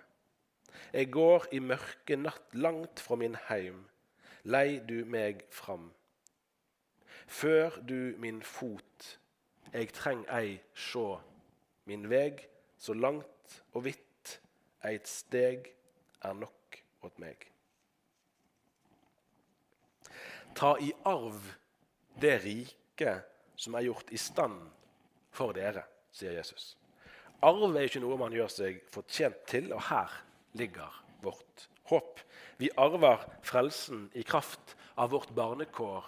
Jeg 0.93 1.11
går 1.11 1.45
i 1.51 1.59
mørke 1.59 2.15
natt 2.15 2.53
langt 2.53 2.99
fra 2.99 3.15
min 3.15 3.35
heim. 3.49 3.83
Lei 4.43 4.79
du 4.79 5.05
meg 5.05 5.43
fram. 5.51 5.91
Før 7.27 7.77
du 7.85 8.15
min 8.17 8.41
fot, 8.41 9.19
jeg 9.73 9.91
treng 9.93 10.23
ei 10.33 10.57
sjå 10.73 11.19
min 11.85 12.07
veg, 12.09 12.41
så 12.77 12.93
langt 12.93 13.59
og 13.73 13.85
vidt 13.85 14.39
eit 14.85 15.07
steg 15.07 15.69
er 16.25 16.33
nok 16.33 16.81
åt 17.05 17.21
meg. 17.21 17.45
Ta 20.57 20.73
i 20.81 20.89
arv 21.05 21.53
det 22.21 22.39
riket 22.43 23.29
som 23.59 23.77
er 23.77 23.85
gjort 23.91 24.09
i 24.09 24.17
stand 24.17 24.61
for 25.31 25.53
dere, 25.53 25.85
sier 26.11 26.33
Jesus. 26.33 26.78
Arv 27.45 27.75
er 27.75 27.87
ikke 27.87 28.01
noe 28.03 28.17
man 28.19 28.33
gjør 28.35 28.51
seg 28.51 28.79
fortjent 28.91 29.45
til, 29.47 29.69
og 29.71 29.85
her 29.87 30.11
ligger 30.59 30.95
vårt 31.23 31.67
håp. 31.91 32.19
Vi 32.59 32.71
arver 32.75 33.23
frelsen 33.47 34.09
i 34.19 34.25
kraft 34.27 34.75
av 34.99 35.13
vårt 35.13 35.31
barnekår 35.35 36.07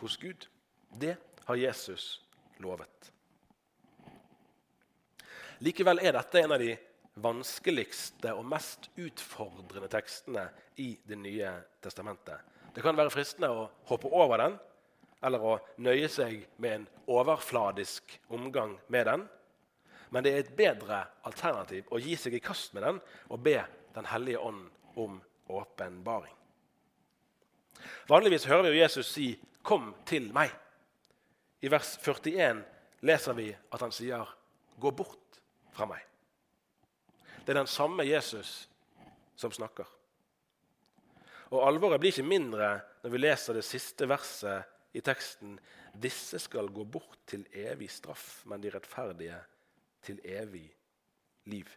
hos 0.00 0.16
Gud. 0.18 0.48
Det 0.90 1.14
har 1.46 1.60
Jesus 1.60 2.22
lovet. 2.62 3.12
Likevel 5.62 6.02
er 6.02 6.16
dette 6.16 6.42
en 6.42 6.56
av 6.56 6.58
de 6.62 6.72
vanskeligste 7.22 8.32
og 8.34 8.48
mest 8.50 8.88
utfordrende 8.98 9.90
tekstene 9.92 10.48
i 10.82 10.96
Det 11.06 11.18
nye 11.20 11.52
testamentet. 11.84 12.40
Det 12.74 12.82
kan 12.82 12.96
være 12.96 13.12
fristende 13.12 13.52
å 13.52 13.68
hoppe 13.86 14.10
over 14.10 14.40
den 14.40 14.56
eller 15.22 15.44
å 15.44 15.52
nøye 15.78 16.08
seg 16.10 16.48
med 16.56 16.74
en 16.74 16.86
overfladisk 17.06 18.16
omgang 18.32 18.74
med 18.90 19.06
den. 19.06 19.26
Men 20.12 20.24
det 20.24 20.32
er 20.32 20.42
et 20.42 20.56
bedre 20.56 20.98
alternativ 21.24 21.88
å 21.88 22.00
gi 22.02 22.16
seg 22.20 22.36
i 22.36 22.42
kast 22.44 22.74
med 22.76 22.84
den 22.84 23.00
og 23.32 23.40
be 23.44 23.62
Den 23.92 24.06
hellige 24.08 24.40
ånd 24.40 24.70
om 24.96 25.18
åpenbaring. 25.52 26.32
Vanligvis 28.08 28.46
hører 28.48 28.70
vi 28.70 28.78
Jesus 28.80 29.06
si 29.06 29.38
'Kom 29.62 29.94
til 30.06 30.32
meg'. 30.32 30.54
I 31.60 31.68
vers 31.68 31.98
41 32.00 32.64
leser 33.02 33.34
vi 33.34 33.56
at 33.72 33.80
han 33.80 33.92
sier 33.92 34.26
'Gå 34.80 34.90
bort 34.96 35.40
fra 35.72 35.86
meg'. 35.86 36.06
Det 37.44 37.48
er 37.48 37.60
den 37.60 37.66
samme 37.66 38.04
Jesus 38.04 38.68
som 39.36 39.52
snakker. 39.52 39.86
Og 41.50 41.68
Alvoret 41.68 42.00
blir 42.00 42.12
ikke 42.12 42.28
mindre 42.28 42.80
når 43.02 43.10
vi 43.10 43.18
leser 43.18 43.54
det 43.54 43.64
siste 43.64 44.08
verset 44.08 44.64
i 44.94 45.00
teksten. 45.00 45.58
Disse 45.92 46.38
skal 46.38 46.68
gå 46.68 46.84
bort 46.84 47.18
til 47.26 47.46
evig 47.52 47.90
straff, 47.90 48.46
men 48.46 48.60
de 48.60 48.70
rettferdige 48.70 49.44
til 50.02 50.20
evig 50.24 50.66
liv. 51.50 51.68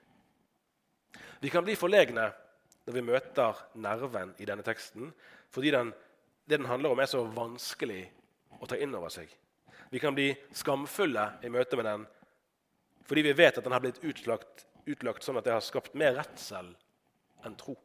Vi 1.40 1.52
kan 1.54 1.66
bli 1.66 1.78
forlegne 1.78 2.28
når 2.86 2.94
vi 2.94 3.06
møter 3.06 3.62
nerven 3.82 4.34
i 4.42 4.46
denne 4.46 4.66
teksten, 4.66 5.10
fordi 5.50 5.72
den, 5.74 5.92
det 6.46 6.60
den 6.60 6.70
handler 6.70 6.94
om, 6.94 7.02
er 7.02 7.10
så 7.10 7.24
vanskelig 7.26 8.04
å 8.62 8.70
ta 8.70 8.78
inn 8.78 8.94
over 8.96 9.14
seg. 9.14 9.30
Vi 9.90 10.02
kan 10.02 10.16
bli 10.18 10.32
skamfulle 10.54 11.26
i 11.46 11.52
møte 11.54 11.78
med 11.80 11.90
den 11.90 12.06
fordi 13.06 13.22
vi 13.22 13.36
vet 13.38 13.58
at 13.60 13.66
den 13.66 13.74
har 13.76 13.84
blitt 13.84 14.02
utlagt, 14.02 14.64
utlagt 14.90 15.22
sånn 15.22 15.38
at 15.38 15.46
det 15.46 15.54
har 15.54 15.62
skapt 15.62 15.94
mer 15.94 16.16
redsel 16.18 16.72
enn 17.46 17.58
tro. 17.60 17.76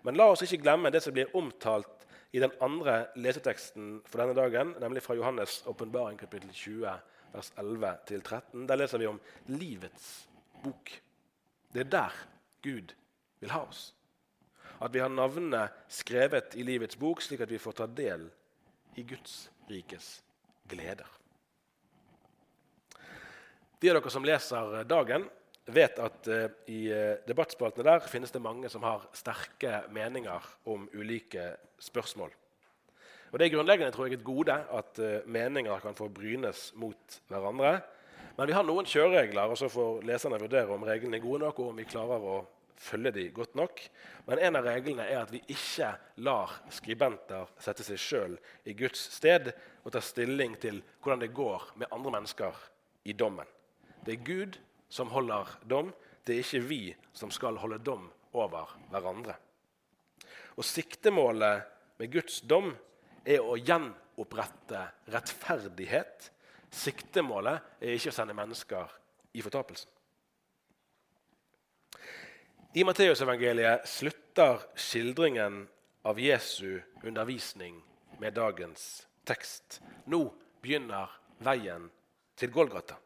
Men 0.00 0.16
la 0.16 0.30
oss 0.32 0.44
ikke 0.46 0.62
glemme 0.62 0.92
det 0.92 1.02
som 1.04 1.12
blir 1.12 1.34
omtalt 1.36 2.06
i 2.32 2.40
den 2.40 2.54
andre 2.64 3.10
leseteksten 3.20 3.98
for 4.08 4.22
denne 4.22 4.36
dagen, 4.36 4.74
nemlig 4.80 5.02
fra 5.04 5.16
Johannes' 5.16 5.60
åpenbaring 5.68 6.16
kapittel 6.20 6.48
20, 6.52 6.96
vers 7.32 7.52
11-13. 7.56 8.66
Der 8.68 8.80
leser 8.80 9.02
vi 9.02 9.10
om 9.10 9.20
livets 9.46 10.28
bok. 10.62 10.92
Det 11.72 11.84
er 11.84 11.92
der 11.92 12.18
Gud 12.64 12.94
vil 13.40 13.52
ha 13.54 13.62
oss. 13.66 13.92
At 14.78 14.94
vi 14.94 15.02
har 15.02 15.10
navnene 15.10 15.66
skrevet 15.90 16.54
i 16.58 16.64
livets 16.66 16.98
bok, 16.98 17.22
slik 17.22 17.42
at 17.44 17.50
vi 17.50 17.60
får 17.62 17.80
ta 17.80 17.86
del 17.90 18.28
i 18.98 19.04
Guds 19.06 19.48
rikes 19.70 20.18
gleder. 20.70 21.06
De 23.78 23.90
av 23.90 23.98
dere 23.98 24.10
som 24.10 24.26
leser 24.26 24.82
Dagen, 24.90 25.28
vet 25.68 25.98
at 26.00 26.28
uh, 26.32 26.46
i 26.72 26.86
uh, 26.88 27.18
debattspaltene 27.28 27.84
der 27.86 28.06
finnes 28.08 28.32
det 28.32 28.40
mange 28.42 28.70
som 28.72 28.82
har 28.86 29.04
sterke 29.16 29.82
meninger 29.92 30.46
om 30.72 30.88
ulike 30.96 31.50
spørsmål. 31.82 32.32
Og 33.32 33.38
Det 33.38 33.46
er 33.46 33.54
grunnleggende 33.56 33.92
tror 33.92 34.08
jeg, 34.08 34.18
et 34.18 34.24
gode 34.24 34.54
at 34.54 35.00
uh, 35.02 35.26
meninger 35.28 35.80
kan 35.84 35.96
få 35.96 36.08
brynes 36.08 36.72
mot 36.76 37.20
hverandre. 37.28 37.80
Men 38.38 38.46
vi 38.46 38.54
har 38.54 38.64
noen 38.64 38.86
kjøreregler, 38.86 39.50
og 39.50 39.58
så 39.58 39.68
får 39.72 40.04
leserne 40.06 40.38
vurdere 40.40 40.70
om 40.72 40.86
reglene 40.86 41.18
er 41.18 41.24
gode 41.24 41.42
nok, 41.42 41.58
og 41.58 41.72
om 41.72 41.80
vi 41.80 41.88
klarer 41.90 42.22
å 42.22 42.38
følge 42.78 43.12
de 43.16 43.24
godt 43.34 43.56
nok. 43.58 43.82
Men 44.28 44.42
en 44.46 44.58
av 44.60 44.68
reglene 44.68 45.06
er 45.08 45.24
at 45.24 45.32
vi 45.34 45.40
ikke 45.50 45.90
lar 46.24 46.54
skribenter 46.72 47.50
sette 47.60 47.86
seg 47.86 48.00
sjøl 48.00 48.36
i 48.68 48.76
Guds 48.78 49.00
sted 49.18 49.50
og 49.82 49.92
ta 49.94 50.02
stilling 50.04 50.54
til 50.62 50.80
hvordan 51.02 51.24
det 51.24 51.32
går 51.34 51.72
med 51.82 51.90
andre 51.94 52.14
mennesker 52.18 52.62
i 53.10 53.16
dommen. 53.18 53.48
Det 54.06 54.14
er 54.14 54.24
Gud 54.24 54.58
som 54.88 55.10
holder 55.12 55.50
dom. 55.68 55.92
Det 56.24 56.36
er 56.36 56.44
ikke 56.44 56.68
vi 56.68 56.82
som 57.16 57.32
skal 57.34 57.58
holde 57.60 57.80
dom 57.82 58.06
over 58.36 58.76
hverandre. 58.92 59.34
Og 60.58 60.66
Siktemålet 60.66 61.66
med 61.98 62.12
Guds 62.12 62.40
dom 62.46 62.72
er 63.24 63.42
å 63.42 63.56
gjenopprette 63.56 64.82
rettferdighet. 65.12 66.30
Siktemålet 66.68 67.80
er 67.80 67.96
ikke 67.96 68.12
å 68.12 68.16
sende 68.18 68.36
mennesker 68.36 68.92
i 69.38 69.44
fortapelsen. 69.44 69.90
I 72.76 72.84
Matteusevangeliet 72.84 73.88
slutter 73.88 74.60
skildringen 74.76 75.62
av 76.06 76.18
Jesu 76.20 76.78
undervisning 77.02 77.80
med 78.20 78.36
dagens 78.36 79.06
tekst. 79.26 79.80
Nå 80.04 80.28
begynner 80.62 81.10
veien 81.42 81.88
til 82.38 82.52
Golgata. 82.52 82.98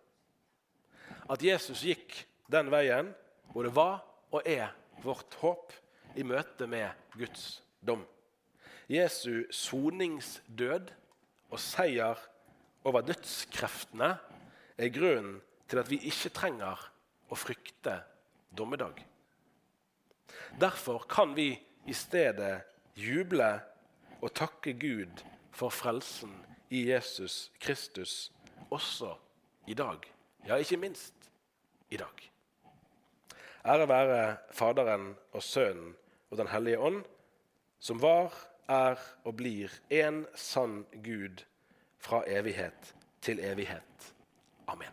At 1.30 1.42
Jesus 1.44 1.84
gikk 1.86 2.16
den 2.50 2.68
veien 2.72 3.12
hvor 3.52 3.64
det 3.64 3.74
var 3.76 4.02
og 4.32 4.48
er 4.48 4.74
vårt 5.04 5.38
håp 5.40 5.72
i 6.18 6.24
møte 6.26 6.66
med 6.68 6.90
Guds 7.16 7.62
dom. 7.80 8.02
Jesu 8.90 9.44
soningsdød 9.50 10.90
og 11.50 11.60
seier 11.60 12.18
over 12.84 13.04
dødskreftene 13.06 14.16
er 14.78 14.94
grunnen 14.94 15.40
til 15.68 15.78
at 15.78 15.90
vi 15.90 16.00
ikke 16.08 16.32
trenger 16.34 16.80
å 17.30 17.38
frykte 17.38 18.00
dommedag. 18.56 18.98
Derfor 20.60 21.06
kan 21.08 21.36
vi 21.36 21.54
i 21.86 21.94
stedet 21.96 22.62
juble 22.98 23.54
og 24.20 24.34
takke 24.36 24.74
Gud 24.76 25.22
for 25.52 25.72
frelsen 25.72 26.34
i 26.72 26.84
Jesus 26.90 27.50
Kristus 27.60 28.32
også 28.70 29.14
i 29.66 29.74
dag. 29.74 30.04
Ja, 30.46 30.56
ikke 30.56 30.76
minst 30.76 31.14
i 31.90 31.96
dag. 31.96 32.28
Ære 33.64 33.88
være 33.88 34.36
Faderen 34.50 35.12
og 35.32 35.42
Sønnen 35.42 35.94
og 36.30 36.38
Den 36.38 36.48
hellige 36.48 36.78
ånd, 36.78 37.04
som 37.78 38.00
var, 38.02 38.32
er 38.68 39.00
og 39.24 39.36
blir 39.36 39.72
en 39.90 40.24
sann 40.36 40.84
Gud 41.04 41.44
fra 42.02 42.22
evighet 42.26 42.94
til 43.22 43.40
evighet. 43.42 44.12
Amen. 44.68 44.92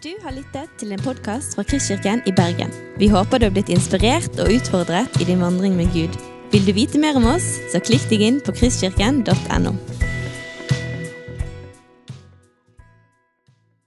Du 0.00 0.12
har 0.22 0.32
lyttet 0.32 0.70
til 0.80 0.92
en 0.92 1.02
podkast 1.04 1.54
fra 1.56 1.62
Kristkirken 1.62 2.22
i 2.26 2.32
Bergen. 2.32 2.72
Vi 2.98 3.08
håper 3.08 3.38
du 3.38 3.48
har 3.48 3.56
blitt 3.56 3.72
inspirert 3.72 4.40
og 4.40 4.52
utfordret 4.52 5.20
i 5.20 5.28
din 5.28 5.40
vandring 5.44 5.76
med 5.76 5.92
Gud. 5.92 6.16
Vil 6.52 6.66
du 6.66 6.72
vite 6.72 6.98
mer 6.98 7.20
om 7.20 7.28
oss, 7.36 7.58
så 7.72 7.82
klikk 7.84 8.08
deg 8.10 8.24
inn 8.26 8.40
på 8.44 8.56
kristkirken.no. 8.56 9.76